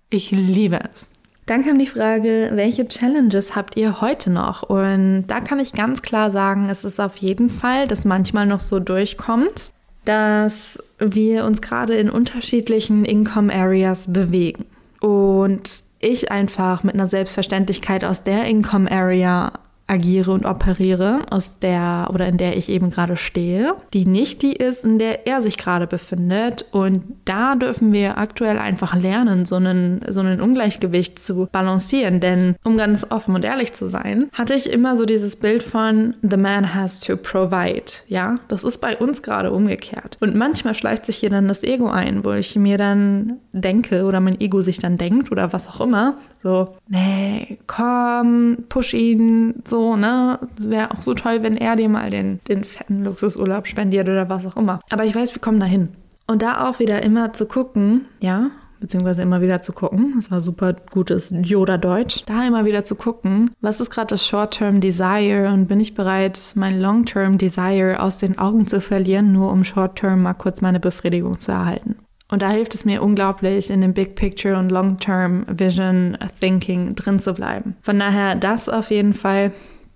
Ich 0.09 0.31
liebe 0.31 0.79
es. 0.91 1.11
Dann 1.45 1.63
kam 1.63 1.77
die 1.77 1.85
Frage, 1.85 2.51
welche 2.53 2.87
Challenges 2.87 3.55
habt 3.55 3.77
ihr 3.77 4.01
heute 4.01 4.31
noch? 4.31 4.63
Und 4.63 5.27
da 5.27 5.41
kann 5.41 5.59
ich 5.59 5.73
ganz 5.73 6.01
klar 6.01 6.31
sagen, 6.31 6.69
es 6.69 6.83
ist 6.83 6.99
auf 6.99 7.17
jeden 7.17 7.49
Fall, 7.49 7.87
dass 7.87 8.03
manchmal 8.03 8.47
noch 8.47 8.61
so 8.61 8.79
durchkommt, 8.79 9.69
dass 10.05 10.81
wir 10.99 11.45
uns 11.45 11.61
gerade 11.61 11.95
in 11.95 12.09
unterschiedlichen 12.09 13.05
Income 13.05 13.53
Areas 13.53 14.11
bewegen. 14.11 14.65
Und 14.99 15.83
ich 15.99 16.31
einfach 16.31 16.83
mit 16.83 16.93
einer 16.93 17.07
Selbstverständlichkeit 17.07 18.03
aus 18.03 18.23
der 18.23 18.45
Income 18.45 18.91
Area 18.91 19.53
agiere 19.87 20.31
und 20.31 20.45
operiere, 20.45 21.21
aus 21.29 21.59
der 21.59 22.09
oder 22.11 22.27
in 22.27 22.37
der 22.37 22.57
ich 22.57 22.69
eben 22.69 22.89
gerade 22.89 23.17
stehe, 23.17 23.75
die 23.93 24.05
nicht 24.05 24.41
die 24.41 24.53
ist, 24.53 24.83
in 24.83 24.97
der 24.97 25.27
er 25.27 25.41
sich 25.41 25.57
gerade 25.57 25.85
befindet. 25.85 26.65
Und 26.71 27.03
da 27.25 27.55
dürfen 27.55 27.93
wir 27.93 28.17
aktuell 28.17 28.57
einfach 28.57 28.95
lernen, 28.95 29.45
so 29.45 29.55
einen, 29.55 30.01
so 30.09 30.21
einen 30.21 30.41
Ungleichgewicht 30.41 31.19
zu 31.19 31.47
balancieren. 31.51 32.19
Denn 32.19 32.55
um 32.63 32.77
ganz 32.77 33.05
offen 33.11 33.35
und 33.35 33.45
ehrlich 33.45 33.73
zu 33.73 33.87
sein, 33.87 34.29
hatte 34.33 34.55
ich 34.55 34.71
immer 34.71 34.95
so 34.95 35.05
dieses 35.05 35.35
Bild 35.35 35.61
von 35.61 36.15
The 36.27 36.37
man 36.37 36.73
has 36.73 36.99
to 37.01 37.15
provide. 37.15 37.85
Ja, 38.07 38.39
das 38.47 38.63
ist 38.63 38.79
bei 38.79 38.97
uns 38.97 39.21
gerade 39.21 39.51
umgekehrt. 39.51 40.17
Und 40.19 40.35
manchmal 40.35 40.73
schleicht 40.73 41.05
sich 41.05 41.17
hier 41.17 41.29
dann 41.29 41.47
das 41.47 41.63
Ego 41.63 41.89
ein, 41.89 42.25
wo 42.25 42.31
ich 42.31 42.55
mir 42.55 42.79
dann 42.79 43.37
denke 43.53 44.05
oder 44.05 44.19
mein 44.19 44.41
Ego 44.41 44.61
sich 44.61 44.79
dann 44.79 44.97
denkt 44.97 45.31
oder 45.31 45.53
was 45.53 45.67
auch 45.67 45.81
immer, 45.81 46.15
so, 46.41 46.75
nee, 46.87 47.57
komm, 47.65 48.57
push 48.69 48.93
ihn, 48.93 49.63
so, 49.65 49.74
ne? 49.95 50.39
Es 50.59 50.69
wäre 50.69 50.91
auch 50.91 51.01
so 51.01 51.13
toll, 51.13 51.43
wenn 51.43 51.57
er 51.57 51.75
dir 51.75 51.89
mal 51.89 52.09
den, 52.09 52.39
den 52.47 52.63
fetten 52.63 53.03
Luxusurlaub 53.03 53.67
spendiert 53.67 54.07
oder 54.09 54.29
was 54.29 54.45
auch 54.45 54.57
immer. 54.57 54.79
Aber 54.89 55.05
ich 55.05 55.15
weiß, 55.15 55.33
wir 55.35 55.41
kommen 55.41 55.59
dahin. 55.59 55.89
Und 56.27 56.41
da 56.41 56.67
auch 56.67 56.79
wieder 56.79 57.03
immer 57.03 57.33
zu 57.33 57.45
gucken, 57.45 58.05
ja, 58.19 58.49
beziehungsweise 58.79 59.21
immer 59.21 59.41
wieder 59.41 59.61
zu 59.61 59.73
gucken, 59.73 60.13
das 60.15 60.31
war 60.31 60.41
super 60.41 60.75
gutes 60.91 61.31
Yoda-Deutsch, 61.31 62.23
da 62.25 62.45
immer 62.45 62.65
wieder 62.65 62.83
zu 62.83 62.95
gucken, 62.95 63.51
was 63.61 63.79
ist 63.79 63.89
gerade 63.89 64.07
das 64.07 64.25
Short-Term 64.25 64.79
Desire 64.79 65.49
und 65.53 65.67
bin 65.67 65.79
ich 65.79 65.95
bereit, 65.95 66.53
mein 66.55 66.79
Long-Term 66.79 67.37
Desire 67.37 67.99
aus 67.99 68.17
den 68.17 68.37
Augen 68.37 68.67
zu 68.67 68.81
verlieren, 68.81 69.31
nur 69.31 69.51
um 69.51 69.63
Short-Term 69.63 70.21
mal 70.21 70.33
kurz 70.33 70.61
meine 70.61 70.79
Befriedigung 70.79 71.39
zu 71.39 71.51
erhalten. 71.51 71.95
Und 72.35 72.41
da 72.41 72.49
hilft 72.49 72.75
es 72.75 72.83
mir 72.83 73.01
unglaublich, 73.01 73.69
in 73.69 73.79
dem 73.79 73.93
Big 73.93 74.15
Picture 74.15 74.57
und 74.57 74.69
Long-Term 74.69 75.45
Vision 75.47 76.17
Thinking 76.41 76.93
drin 76.93 77.17
zu 77.17 77.33
bleiben. 77.33 77.77
Von 77.79 77.97
daher 77.97 78.35
das 78.35 78.67
auf 78.67 78.91
jeden 78.91 79.13
Fall 79.13 79.53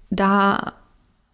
da 0.10 0.72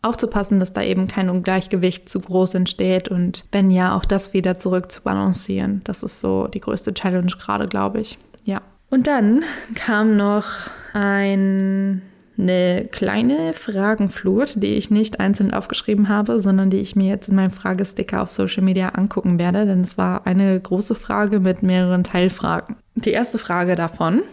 aufzupassen, 0.02 0.60
dass 0.60 0.74
da 0.74 0.82
eben 0.82 1.08
kein 1.08 1.30
Ungleichgewicht 1.30 2.10
zu 2.10 2.22
groß 2.22 2.56
entsteht 2.56 3.08
und 3.08 3.46
wenn 3.52 3.70
ja, 3.70 3.96
auch 3.96 4.04
das 4.04 4.34
wieder 4.34 4.58
zurück 4.58 4.92
zu 4.92 5.04
balancieren. 5.04 5.82
Das 5.84 6.02
ist 6.02 6.22
so 6.22 6.48
die 6.48 6.60
größte 6.60 6.92
Challenge 6.96 7.32
gerade, 7.38 7.68
glaube 7.68 8.02
ich. 8.02 8.18
Ja. 8.44 8.64
Und 8.90 9.06
dann 9.06 9.44
kam 9.76 10.18
noch 10.18 10.46
ein 10.94 12.02
eine 12.38 12.88
kleine 12.92 13.54
Fragenflut, 13.54 14.62
die 14.62 14.74
ich 14.74 14.92
nicht 14.92 15.20
einzeln 15.20 15.54
aufgeschrieben 15.54 16.10
habe, 16.10 16.40
sondern 16.40 16.70
die 16.70 16.78
ich 16.78 16.96
mir 16.96 17.08
jetzt 17.08 17.30
in 17.30 17.36
meinem 17.36 17.52
Fragesticker 17.52 18.22
auf 18.22 18.30
Social 18.30 18.64
Media 18.64 18.90
angucken 18.90 19.40
werde, 19.40 19.66
denn 19.66 19.82
es 19.82 19.98
war 19.98 20.28
eine 20.28 20.60
große 20.60 20.96
Frage 20.96 21.40
mit 21.40 21.64
mehreren 21.64 22.04
Teilfragen. 22.04 22.76
Die 22.96 23.12
erste 23.12 23.38
Frage 23.38 23.76
davon. 23.76 24.24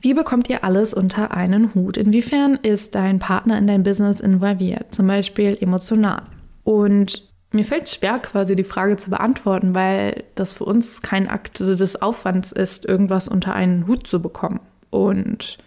Wie 0.00 0.14
bekommt 0.14 0.50
ihr 0.50 0.64
alles 0.64 0.92
unter 0.92 1.30
einen 1.30 1.74
Hut? 1.74 1.96
Inwiefern 1.96 2.58
ist 2.62 2.94
dein 2.94 3.18
Partner 3.18 3.56
in 3.56 3.66
dein 3.66 3.82
Business 3.82 4.20
involviert? 4.20 4.94
Zum 4.94 5.06
Beispiel 5.06 5.56
emotional. 5.60 6.22
Und 6.62 7.26
mir 7.52 7.64
fällt 7.64 7.84
es 7.84 7.94
schwer, 7.94 8.18
quasi 8.18 8.56
die 8.56 8.64
Frage 8.64 8.96
zu 8.96 9.10
beantworten, 9.10 9.74
weil 9.74 10.24
das 10.34 10.52
für 10.52 10.64
uns 10.64 11.00
kein 11.02 11.28
Akt 11.28 11.60
des 11.60 12.02
Aufwands 12.02 12.52
ist, 12.52 12.84
irgendwas 12.84 13.28
unter 13.28 13.54
einen 13.54 13.86
Hut 13.86 14.06
zu 14.06 14.20
bekommen. 14.20 14.60
Und 14.90 15.58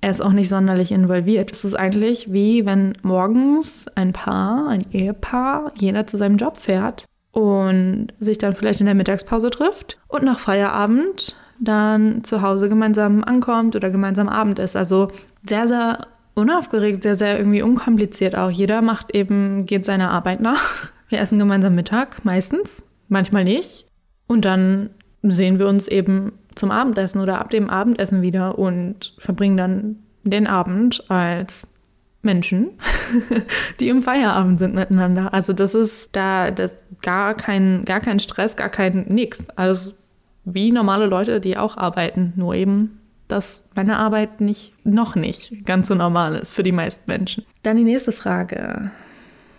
er 0.00 0.10
ist 0.10 0.20
auch 0.20 0.32
nicht 0.32 0.48
sonderlich 0.48 0.92
involviert. 0.92 1.50
Es 1.50 1.64
ist 1.64 1.74
eigentlich 1.74 2.32
wie 2.32 2.64
wenn 2.66 2.96
morgens 3.02 3.86
ein 3.94 4.12
Paar, 4.12 4.68
ein 4.68 4.86
Ehepaar, 4.92 5.72
jeder 5.78 6.06
zu 6.06 6.16
seinem 6.16 6.36
Job 6.36 6.56
fährt 6.56 7.04
und 7.32 8.08
sich 8.18 8.38
dann 8.38 8.54
vielleicht 8.54 8.80
in 8.80 8.86
der 8.86 8.94
Mittagspause 8.94 9.50
trifft 9.50 9.98
und 10.08 10.22
nach 10.22 10.38
Feierabend 10.38 11.36
dann 11.60 12.22
zu 12.22 12.42
Hause 12.42 12.68
gemeinsam 12.68 13.24
ankommt 13.24 13.74
oder 13.74 13.90
gemeinsam 13.90 14.28
Abend 14.28 14.58
ist. 14.60 14.76
Also 14.76 15.08
sehr, 15.44 15.66
sehr 15.66 16.06
unaufgeregt, 16.34 17.02
sehr, 17.02 17.16
sehr 17.16 17.36
irgendwie 17.36 17.62
unkompliziert 17.62 18.36
auch. 18.36 18.50
Jeder 18.50 18.82
macht 18.82 19.14
eben, 19.14 19.66
geht 19.66 19.84
seiner 19.84 20.10
Arbeit 20.10 20.40
nach. 20.40 20.92
Wir 21.08 21.20
essen 21.20 21.38
gemeinsam 21.38 21.74
Mittag, 21.74 22.24
meistens, 22.24 22.82
manchmal 23.08 23.44
nicht. 23.44 23.86
Und 24.26 24.44
dann 24.44 24.90
sehen 25.22 25.58
wir 25.58 25.66
uns 25.66 25.88
eben 25.88 26.32
zum 26.58 26.70
Abendessen 26.70 27.20
oder 27.20 27.40
ab 27.40 27.50
dem 27.50 27.70
Abendessen 27.70 28.22
wieder 28.22 28.58
und 28.58 29.14
verbringen 29.18 29.56
dann 29.56 29.96
den 30.24 30.46
Abend 30.46 31.04
als 31.08 31.66
Menschen, 32.22 32.70
die 33.80 33.88
im 33.88 34.02
Feierabend 34.02 34.58
sind 34.58 34.74
miteinander. 34.74 35.32
Also 35.32 35.52
das 35.52 35.74
ist 35.74 36.10
da 36.12 36.50
das 36.50 36.76
gar 37.02 37.34
kein, 37.34 37.84
gar 37.84 38.00
kein 38.00 38.18
Stress, 38.18 38.56
gar 38.56 38.68
kein 38.68 39.06
nix. 39.08 39.48
Also 39.50 39.94
wie 40.44 40.72
normale 40.72 41.06
Leute, 41.06 41.40
die 41.40 41.56
auch 41.56 41.76
arbeiten, 41.76 42.32
nur 42.36 42.54
eben, 42.54 43.00
dass 43.28 43.64
meine 43.74 43.98
Arbeit 43.98 44.40
nicht, 44.40 44.72
noch 44.84 45.14
nicht 45.14 45.64
ganz 45.64 45.88
so 45.88 45.94
normal 45.94 46.34
ist 46.34 46.52
für 46.52 46.62
die 46.62 46.72
meisten 46.72 47.10
Menschen. 47.10 47.44
Dann 47.62 47.76
die 47.76 47.84
nächste 47.84 48.12
Frage. 48.12 48.90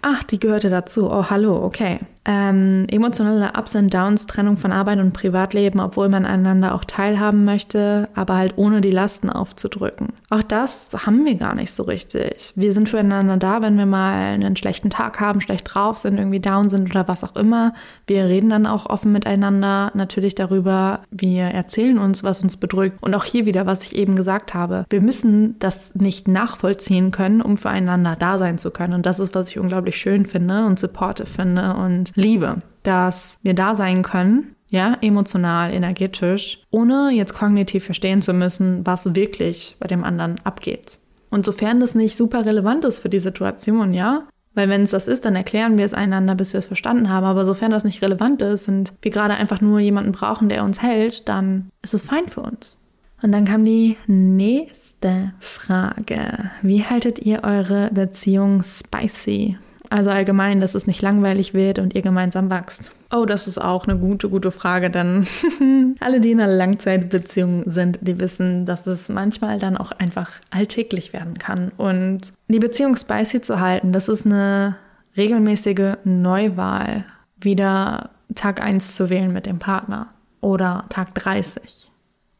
Ach, 0.02 0.24
die 0.24 0.40
gehörte 0.40 0.70
dazu. 0.70 1.10
Oh, 1.12 1.26
hallo, 1.30 1.64
okay. 1.64 2.00
Ähm, 2.26 2.86
emotionale 2.90 3.54
Ups 3.58 3.76
and 3.76 3.92
Downs, 3.92 4.28
Trennung 4.28 4.58
von 4.58 4.72
Arbeit 4.72 5.00
und 5.00 5.14
Privatleben, 5.14 5.80
obwohl 5.80 6.10
man 6.10 6.26
einander 6.26 6.76
auch 6.76 6.86
teilhaben 6.86 7.44
möchte, 7.44 8.08
aber 8.14 8.36
halt 8.36 8.54
ohne 8.58 8.82
die 8.82 8.92
Lasten 8.92 9.32
aufzudrücken. 9.32 10.10
Auch 10.30 10.44
das 10.44 10.90
haben 10.94 11.26
wir 11.26 11.36
gar 11.36 11.56
nicht 11.56 11.72
so 11.72 11.84
richtig. 11.84 12.54
Wir 12.56 12.72
sind 12.72 12.88
füreinander 12.88 13.38
da, 13.38 13.64
wenn 13.64 13.78
wir 13.78 13.88
mal 13.88 14.34
einen 14.34 14.56
schlechten 14.56 14.92
Tag 14.92 15.20
haben, 15.20 15.42
schlecht 15.42 15.74
drauf 15.74 15.98
sind, 15.98 16.20
irgendwie 16.20 16.40
down 16.40 16.70
sind 16.70 16.92
oder 16.92 17.08
was 17.08 17.24
auch 17.24 17.36
immer. 17.36 17.74
Wir 18.06 18.26
reden 18.26 18.52
dann 18.52 18.68
auch 18.68 18.86
offen 18.86 19.12
miteinander 19.12 19.92
natürlich 19.96 20.36
darüber. 20.36 21.00
Wir 21.10 21.46
erzählen 21.46 21.98
uns, 21.98 22.24
was 22.24 22.44
uns 22.44 22.58
bedrückt. 22.58 23.02
Und 23.02 23.16
auch 23.16 23.24
hier 23.24 23.48
wieder, 23.48 23.66
was 23.66 23.82
ich 23.82 23.96
eben 23.96 24.16
gesagt 24.16 24.54
habe. 24.54 24.86
Wir 24.92 25.02
müssen 25.02 25.58
das 25.58 25.96
nicht 25.96 26.28
nachvollziehen 26.28 27.10
können, 27.10 27.42
um 27.42 27.58
füreinander 27.58 28.16
da 28.16 28.38
sein 28.38 28.60
zu 28.60 28.70
können. 28.70 28.94
Und 28.94 29.08
das 29.08 29.20
ist, 29.20 29.34
was 29.34 29.50
ich 29.50 29.58
unglaublich 29.58 29.89
schön 29.98 30.26
finde 30.26 30.66
und 30.66 30.80
supportive 30.80 31.28
finde 31.28 31.76
und 31.76 32.12
Liebe, 32.16 32.62
dass 32.84 33.40
wir 33.44 33.54
da 33.54 33.76
sein 33.76 34.04
können, 34.04 34.56
ja, 34.70 34.98
emotional, 35.02 35.74
energetisch, 35.74 36.64
ohne 36.70 37.10
jetzt 37.12 37.34
kognitiv 37.34 37.86
verstehen 37.86 38.22
zu 38.22 38.34
müssen, 38.34 38.86
was 38.86 39.16
wirklich 39.16 39.76
bei 39.80 39.88
dem 39.88 40.04
anderen 40.04 40.36
abgeht. 40.44 41.00
Und 41.32 41.46
sofern 41.46 41.80
das 41.80 41.96
nicht 41.96 42.16
super 42.16 42.46
relevant 42.46 42.86
ist 42.86 43.00
für 43.00 43.10
die 43.10 43.20
Situation, 43.20 43.94
ja, 43.94 44.28
weil 44.56 44.70
wenn 44.70 44.84
es 44.84 44.92
das 44.92 45.08
ist, 45.08 45.26
dann 45.26 45.36
erklären 45.36 45.78
wir 45.78 45.86
es 45.86 45.94
einander, 45.94 46.36
bis 46.36 46.54
wir 46.54 46.58
es 46.58 46.66
verstanden 46.66 47.10
haben. 47.10 47.26
Aber 47.26 47.46
sofern 47.46 47.72
das 47.72 47.84
nicht 47.84 48.02
relevant 48.02 48.42
ist 48.42 48.68
und 48.68 48.94
wir 49.02 49.12
gerade 49.12 49.36
einfach 49.36 49.62
nur 49.62 49.80
jemanden 49.80 50.12
brauchen, 50.12 50.50
der 50.50 50.64
uns 50.64 50.82
hält, 50.82 51.30
dann 51.30 51.70
ist 51.82 51.94
es 51.94 52.02
fein 52.02 52.28
für 52.28 52.42
uns. 52.42 52.78
Und 53.22 53.32
dann 53.32 53.46
kam 53.46 53.66
die 53.66 53.98
nächste 54.08 55.34
Frage. 55.40 56.52
Wie 56.62 56.84
haltet 56.84 57.20
ihr 57.20 57.44
eure 57.44 57.90
Beziehung 57.94 58.64
spicy? 58.64 59.58
Also 59.90 60.12
allgemein, 60.12 60.62
dass 60.62 60.76
es 60.76 60.86
nicht 60.86 61.02
langweilig 61.02 61.54
wird 61.54 61.80
und 61.80 61.96
ihr 61.96 62.04
gemeinsam 62.04 62.52
wächst. 62.52 62.92
Oh, 63.12 63.26
das 63.26 63.48
ist 63.48 63.58
auch 63.58 63.88
eine 63.88 63.98
gute, 63.98 64.30
gute 64.30 64.52
Frage, 64.52 64.92
denn 64.92 65.26
alle, 66.00 66.20
die 66.20 66.32
in 66.32 66.40
einer 66.40 66.54
Langzeitbeziehung 66.54 67.64
sind, 67.66 67.98
die 68.02 68.20
wissen, 68.20 68.66
dass 68.66 68.86
es 68.86 69.10
manchmal 69.10 69.58
dann 69.58 69.78
auch 69.78 69.92
einfach 69.92 70.30
alltäglich 70.52 71.12
werden 71.12 71.40
kann. 71.40 71.72
Und 71.78 72.34
die 72.48 72.60
Beziehung 72.60 72.96
spicy 72.96 73.42
zu 73.42 73.60
halten, 73.60 73.92
das 73.92 74.10
ist 74.10 74.28
eine 74.28 74.76
regelmäßige 75.18 75.98
Neuwahl, 76.04 77.06
wieder 77.38 78.12
Tag 78.36 78.62
1 78.62 78.96
zu 78.96 79.10
wählen 79.10 79.34
mit 79.34 79.48
dem 79.48 79.58
Partner 79.58 80.10
oder 80.40 80.86
Tag 80.90 81.16
30. 81.16 81.90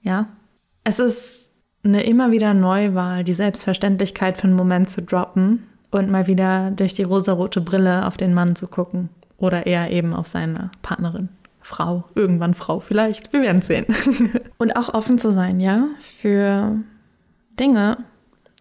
Ja? 0.04 0.28
Es 0.84 1.00
ist 1.00 1.50
eine 1.84 2.04
immer 2.04 2.30
wieder 2.30 2.54
Neuwahl, 2.54 3.24
die 3.24 3.34
Selbstverständlichkeit 3.34 4.38
für 4.38 4.44
einen 4.44 4.56
Moment 4.56 4.92
zu 4.92 5.02
droppen 5.02 5.64
und 5.92 6.10
mal 6.10 6.28
wieder 6.28 6.72
durch 6.72 6.94
die 6.94 7.04
rosarote 7.04 7.62
Brille 7.62 8.06
auf 8.06 8.18
den 8.18 8.34
Mann 8.34 8.56
zu 8.56 8.68
gucken. 8.68 9.10
Oder 9.38 9.66
eher 9.66 9.90
eben 9.92 10.14
auf 10.14 10.28
seine 10.28 10.70
Partnerin. 10.82 11.30
Frau, 11.62 12.04
irgendwann 12.16 12.54
Frau 12.54 12.80
vielleicht. 12.80 13.32
Wir 13.32 13.42
werden 13.42 13.62
sehen. 13.62 13.86
und 14.58 14.76
auch 14.76 14.94
offen 14.94 15.18
zu 15.18 15.32
sein, 15.32 15.60
ja, 15.60 15.88
für 16.00 16.78
Dinge, 17.60 17.98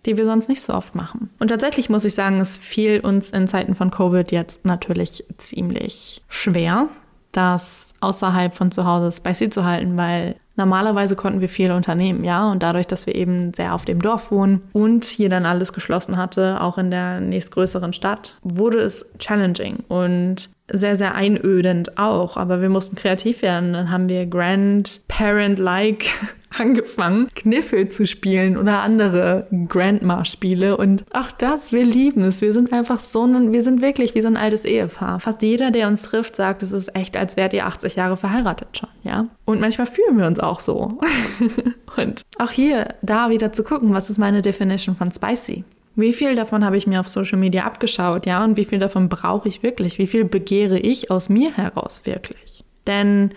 die 0.07 0.17
wir 0.17 0.27
sonst 0.27 0.49
nicht 0.49 0.63
so 0.63 0.75
oft 0.75 0.95
machen. 0.95 1.31
Und 1.39 1.49
tatsächlich 1.49 1.89
muss 1.89 2.05
ich 2.05 2.15
sagen, 2.15 2.41
es 2.41 2.57
fiel 2.57 3.01
uns 3.01 3.31
in 3.31 3.49
Zeiten 3.49 3.75
von 3.75 3.91
Covid 3.91 4.31
jetzt 4.31 4.65
natürlich 4.65 5.25
ziemlich 5.39 6.23
schwer, 6.29 6.89
das 7.33 7.93
außerhalb 8.01 8.55
von 8.55 8.71
zu 8.71 8.85
Hause 8.85 9.11
spicy 9.17 9.49
zu 9.49 9.65
halten, 9.65 9.97
weil 9.97 10.37
Normalerweise 10.59 11.15
konnten 11.15 11.41
wir 11.41 11.49
viel 11.49 11.71
unternehmen, 11.71 12.25
ja. 12.25 12.51
Und 12.51 12.65
dadurch, 12.65 12.89
dass 12.89 13.07
wir 13.07 13.15
eben 13.15 13.55
sehr 13.55 13.75
auf 13.75 13.85
dem 13.85 14.03
Dorf 14.03 14.33
wohnen 14.33 14.63
und 14.73 15.05
hier 15.05 15.29
dann 15.29 15.47
alles 15.47 15.73
geschlossen 15.73 16.17
hatte, 16.17 16.61
auch 16.61 16.79
in 16.79 16.91
der 16.91 17.21
nächstgrößeren 17.21 17.93
Stadt, 17.93 18.37
wurde 18.43 18.79
es 18.79 19.13
challenging 19.19 19.85
und 19.87 20.51
sehr, 20.71 20.97
sehr 20.97 21.15
einödend 21.15 21.99
auch. 21.99 22.37
Aber 22.37 22.61
wir 22.61 22.69
mussten 22.69 22.97
kreativ 22.97 23.43
werden. 23.43 23.73
Dann 23.73 23.91
haben 23.91 24.09
wir 24.09 24.27
Grandparent-like 24.27 26.05
angefangen, 26.59 27.29
Kniffel 27.35 27.89
zu 27.89 28.07
spielen 28.07 28.57
oder 28.57 28.81
andere 28.81 29.47
Grandma-Spiele. 29.69 30.77
Und 30.77 31.05
auch 31.13 31.31
das, 31.31 31.73
wir 31.73 31.85
lieben 31.85 32.23
es. 32.23 32.41
Wir 32.41 32.53
sind 32.53 32.73
einfach 32.73 32.99
so 32.99 33.25
ein, 33.25 33.53
wir 33.53 33.63
sind 33.63 33.83
wirklich 33.83 34.15
wie 34.15 34.21
so 34.21 34.29
ein 34.29 34.37
altes 34.37 34.65
Ehepaar. 34.65 35.21
Fast 35.21 35.43
jeder, 35.43 35.71
der 35.71 35.89
uns 35.89 36.03
trifft, 36.03 36.37
sagt, 36.37 36.63
es 36.63 36.73
ist 36.73 36.95
echt, 36.95 37.17
als 37.17 37.37
wärt 37.37 37.53
ihr 37.53 37.67
80 37.67 37.97
Jahre 37.97 38.17
verheiratet 38.17 38.79
schon, 38.79 38.91
ja. 39.03 39.27
Und 39.45 39.61
manchmal 39.61 39.87
fühlen 39.87 40.19
wir 40.19 40.27
uns 40.27 40.41
auch 40.41 40.61
so. 40.61 40.99
und 41.97 42.23
auch 42.39 42.51
hier, 42.51 42.95
da 43.03 43.31
wieder 43.31 43.53
zu 43.53 43.63
gucken, 43.63 43.93
was 43.93 44.11
ist 44.11 44.19
meine 44.19 44.43
Definition 44.43 44.97
von 44.97 45.13
spicy? 45.13 45.65
Wie 45.99 46.13
viel 46.13 46.37
davon 46.37 46.65
habe 46.65 46.77
ich 46.77 46.87
mir 46.87 47.01
auf 47.01 47.09
Social 47.09 47.39
Media 47.39 47.65
abgeschaut, 47.65 48.25
ja? 48.25 48.45
Und 48.45 48.57
wie 48.57 48.65
viel 48.65 48.79
davon 48.79 49.09
brauche 49.09 49.49
ich 49.49 49.65
wirklich? 49.65 49.99
Wie 49.99 50.07
viel 50.07 50.25
begehre 50.25 50.79
ich 50.79 51.11
aus 51.11 51.29
mir 51.29 51.53
heraus 51.57 52.03
wirklich? 52.05 52.63
Denn 52.87 53.31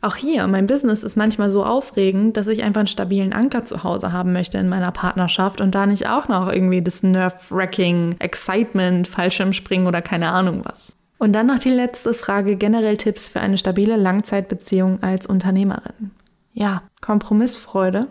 auch 0.00 0.16
hier, 0.16 0.48
mein 0.48 0.66
Business 0.66 1.04
ist 1.04 1.14
manchmal 1.14 1.48
so 1.48 1.64
aufregend, 1.64 2.36
dass 2.36 2.48
ich 2.48 2.64
einfach 2.64 2.80
einen 2.80 2.88
stabilen 2.88 3.32
Anker 3.32 3.64
zu 3.64 3.84
Hause 3.84 4.10
haben 4.10 4.32
möchte 4.32 4.58
in 4.58 4.68
meiner 4.68 4.90
Partnerschaft 4.90 5.60
und 5.60 5.76
da 5.76 5.86
nicht 5.86 6.08
auch 6.08 6.26
noch 6.26 6.50
irgendwie 6.50 6.82
das 6.82 7.04
Nerve-Wracking, 7.04 8.16
Excitement, 8.18 9.06
Fallschirmspringen 9.06 9.86
oder 9.86 10.02
keine 10.02 10.32
Ahnung 10.32 10.62
was. 10.64 10.96
Und 11.18 11.34
dann 11.34 11.46
noch 11.46 11.60
die 11.60 11.70
letzte 11.70 12.14
Frage, 12.14 12.56
generell 12.56 12.96
Tipps 12.96 13.28
für 13.28 13.38
eine 13.38 13.58
stabile 13.58 13.94
Langzeitbeziehung 13.94 15.04
als 15.04 15.28
Unternehmerin. 15.28 16.10
Ja, 16.52 16.82
Kompromissfreude. 17.00 18.08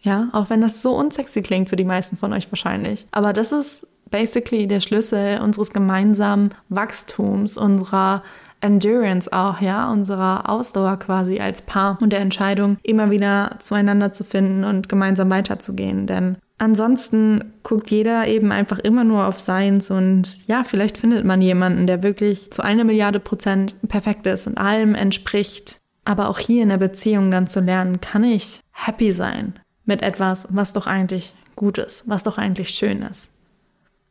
Ja, 0.00 0.28
auch 0.32 0.50
wenn 0.50 0.60
das 0.60 0.82
so 0.82 0.96
unsexy 0.96 1.42
klingt 1.42 1.68
für 1.68 1.76
die 1.76 1.84
meisten 1.84 2.16
von 2.16 2.32
euch 2.32 2.50
wahrscheinlich. 2.50 3.06
Aber 3.10 3.32
das 3.32 3.52
ist 3.52 3.86
basically 4.10 4.66
der 4.66 4.80
Schlüssel 4.80 5.40
unseres 5.40 5.72
gemeinsamen 5.72 6.50
Wachstums, 6.68 7.56
unserer 7.56 8.22
Endurance 8.60 9.32
auch, 9.32 9.60
ja, 9.60 9.90
unserer 9.90 10.48
Ausdauer 10.48 10.98
quasi 10.98 11.40
als 11.40 11.62
Paar 11.62 11.98
und 12.00 12.12
der 12.12 12.20
Entscheidung, 12.20 12.78
immer 12.82 13.10
wieder 13.10 13.56
zueinander 13.60 14.12
zu 14.12 14.24
finden 14.24 14.64
und 14.64 14.88
gemeinsam 14.88 15.30
weiterzugehen. 15.30 16.06
Denn 16.06 16.38
ansonsten 16.58 17.52
guckt 17.62 17.90
jeder 17.90 18.26
eben 18.26 18.50
einfach 18.50 18.78
immer 18.80 19.04
nur 19.04 19.26
auf 19.26 19.38
Seins 19.38 19.90
und 19.90 20.38
ja, 20.48 20.64
vielleicht 20.64 20.98
findet 20.98 21.24
man 21.24 21.40
jemanden, 21.40 21.86
der 21.86 22.02
wirklich 22.02 22.50
zu 22.50 22.62
einer 22.62 22.84
Milliarde 22.84 23.20
Prozent 23.20 23.76
perfekt 23.86 24.26
ist 24.26 24.46
und 24.46 24.58
allem 24.58 24.94
entspricht. 24.94 25.78
Aber 26.04 26.28
auch 26.28 26.38
hier 26.38 26.62
in 26.62 26.70
der 26.70 26.78
Beziehung 26.78 27.30
dann 27.30 27.46
zu 27.46 27.60
lernen, 27.60 28.00
kann 28.00 28.24
ich 28.24 28.60
happy 28.72 29.12
sein 29.12 29.54
mit 29.88 30.02
etwas, 30.02 30.46
was 30.50 30.72
doch 30.72 30.86
eigentlich 30.86 31.34
gut 31.56 31.78
ist, 31.78 32.08
was 32.08 32.22
doch 32.22 32.38
eigentlich 32.38 32.70
schön 32.70 33.02
ist. 33.02 33.30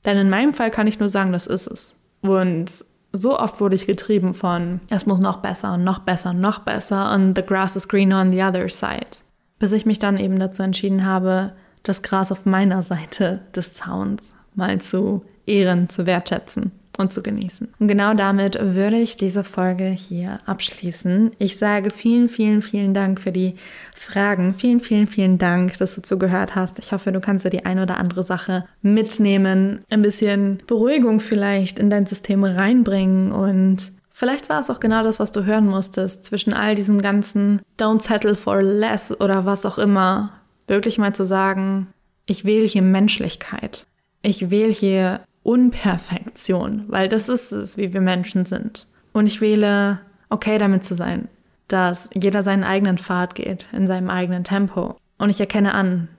Denn 0.04 0.18
in 0.18 0.30
meinem 0.30 0.54
Fall 0.54 0.72
kann 0.72 0.88
ich 0.88 1.00
nur 1.00 1.08
sagen, 1.08 1.32
das 1.32 1.48
ist 1.48 1.68
es. 1.68 1.96
Und 2.22 2.84
so 3.14 3.40
oft 3.40 3.62
wurde 3.62 3.76
ich 3.76 3.86
getrieben 3.86 4.34
von, 4.34 4.82
es 4.90 5.06
muss 5.06 5.20
noch 5.20 5.38
besser 5.38 5.76
und 5.76 5.84
noch 5.84 6.00
besser 6.00 6.32
und 6.32 6.42
noch 6.42 6.60
besser 6.60 7.14
und 7.14 7.36
the 7.38 7.46
grass 7.46 7.76
is 7.76 7.88
green 7.88 8.12
on 8.12 8.32
the 8.32 8.42
other 8.44 8.68
side. 8.68 9.22
Bis 9.60 9.72
ich 9.72 9.86
mich 9.86 10.00
dann 10.00 10.18
eben 10.18 10.40
dazu 10.40 10.64
entschieden 10.64 11.06
habe, 11.06 11.54
das 11.84 12.02
Gras 12.02 12.32
auf 12.32 12.46
meiner 12.46 12.84
Seite 12.84 13.42
des 13.56 13.76
Zauns 13.76 14.34
mal 14.56 14.82
zu 14.82 15.24
ehren, 15.46 15.90
zu 15.90 16.06
wertschätzen 16.06 16.72
und 16.98 17.14
zu 17.14 17.22
genießen. 17.22 17.70
Und 17.80 17.88
genau 17.88 18.14
damit 18.14 18.58
würde 18.60 18.98
ich 18.98 19.18
diese 19.18 19.44
Folge 19.44 19.86
hier 19.86 20.40
abschließen. 20.46 21.32
Ich 21.38 21.58
sage 21.58 21.92
vielen, 21.92 22.30
vielen, 22.30 22.62
vielen 22.62 22.94
Dank 22.94 23.22
für 23.22 23.32
die 23.32 23.56
Fragen. 23.96 24.54
Vielen, 24.54 24.80
vielen, 24.80 25.08
vielen 25.08 25.38
Dank, 25.38 25.78
dass 25.78 25.96
du 25.96 26.02
zugehört 26.02 26.56
hast. 26.56 26.80
Ich 26.80 26.92
hoffe, 26.92 27.12
du 27.12 27.20
kannst 27.20 27.46
dir 27.46 27.50
die 27.50 27.66
eine 27.66 27.84
oder 27.84 27.98
andere 27.98 28.24
Sache 28.24 28.66
mitnehmen, 28.82 29.84
ein 29.90 30.02
bisschen 30.02 30.60
Beruhigung 30.68 31.20
vielleicht 31.20 31.80
in 31.80 31.90
dein 31.90 32.06
System 32.06 32.44
reinbringen 32.44 33.32
und 33.32 33.92
Vielleicht 34.20 34.50
war 34.50 34.60
es 34.60 34.72
auch 34.72 34.80
genau 34.80 35.04
das, 35.04 35.20
was 35.20 35.32
du 35.32 35.46
hören 35.46 35.68
musstest, 35.68 36.26
zwischen 36.26 36.52
all 36.52 36.74
diesen 36.74 37.02
ganzen 37.02 37.62
Don't 37.80 38.02
settle 38.02 38.34
for 38.34 38.64
less 38.64 39.12
oder 39.22 39.46
was 39.46 39.64
auch 39.64 39.78
immer, 39.78 40.32
wirklich 40.66 40.98
mal 40.98 41.14
zu 41.14 41.24
sagen, 41.24 41.94
ich 42.26 42.44
wähle 42.44 42.66
hier 42.66 42.82
Menschlichkeit. 42.82 43.86
Ich 44.24 44.50
wähle 44.50 44.72
hier 44.72 45.22
Unperfektion, 45.48 46.84
weil 46.90 47.08
das 47.08 47.30
ist 47.30 47.54
es, 47.54 47.78
wie 47.78 47.94
wir 47.94 48.02
Menschen 48.02 48.46
sind. 48.46 48.86
Und 49.14 49.28
ich 49.28 49.40
wähle, 49.40 50.02
okay 50.30 50.58
damit 50.58 50.84
zu 50.84 50.94
sein, 50.94 51.30
dass 51.70 52.10
jeder 52.14 52.44
seinen 52.44 52.66
eigenen 52.66 52.98
Pfad 52.98 53.34
geht, 53.34 53.66
in 53.72 53.88
seinem 53.88 54.10
eigenen 54.10 54.44
Tempo. 54.44 54.98
Und 55.18 55.30
ich 55.30 55.40
erkenne 55.40 55.74
an, 55.74 56.10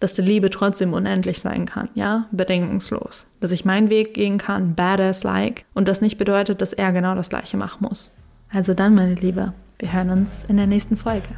dass 0.00 0.14
die 0.14 0.22
Liebe 0.22 0.48
trotzdem 0.48 0.94
unendlich 0.94 1.40
sein 1.40 1.66
kann, 1.66 1.90
ja, 1.94 2.28
bedingungslos. 2.30 3.26
Dass 3.40 3.50
ich 3.50 3.66
meinen 3.66 3.90
Weg 3.90 4.14
gehen 4.14 4.38
kann, 4.38 4.74
badass-like, 4.74 5.66
und 5.74 5.86
das 5.86 6.00
nicht 6.00 6.16
bedeutet, 6.16 6.62
dass 6.62 6.72
er 6.72 6.92
genau 6.92 7.14
das 7.14 7.28
Gleiche 7.28 7.58
machen 7.58 7.86
muss. 7.86 8.10
Also 8.50 8.72
dann, 8.72 8.94
meine 8.94 9.16
Liebe, 9.16 9.52
wir 9.78 9.92
hören 9.92 10.08
uns 10.08 10.30
in 10.48 10.56
der 10.56 10.66
nächsten 10.66 10.96
Folge. 10.96 11.36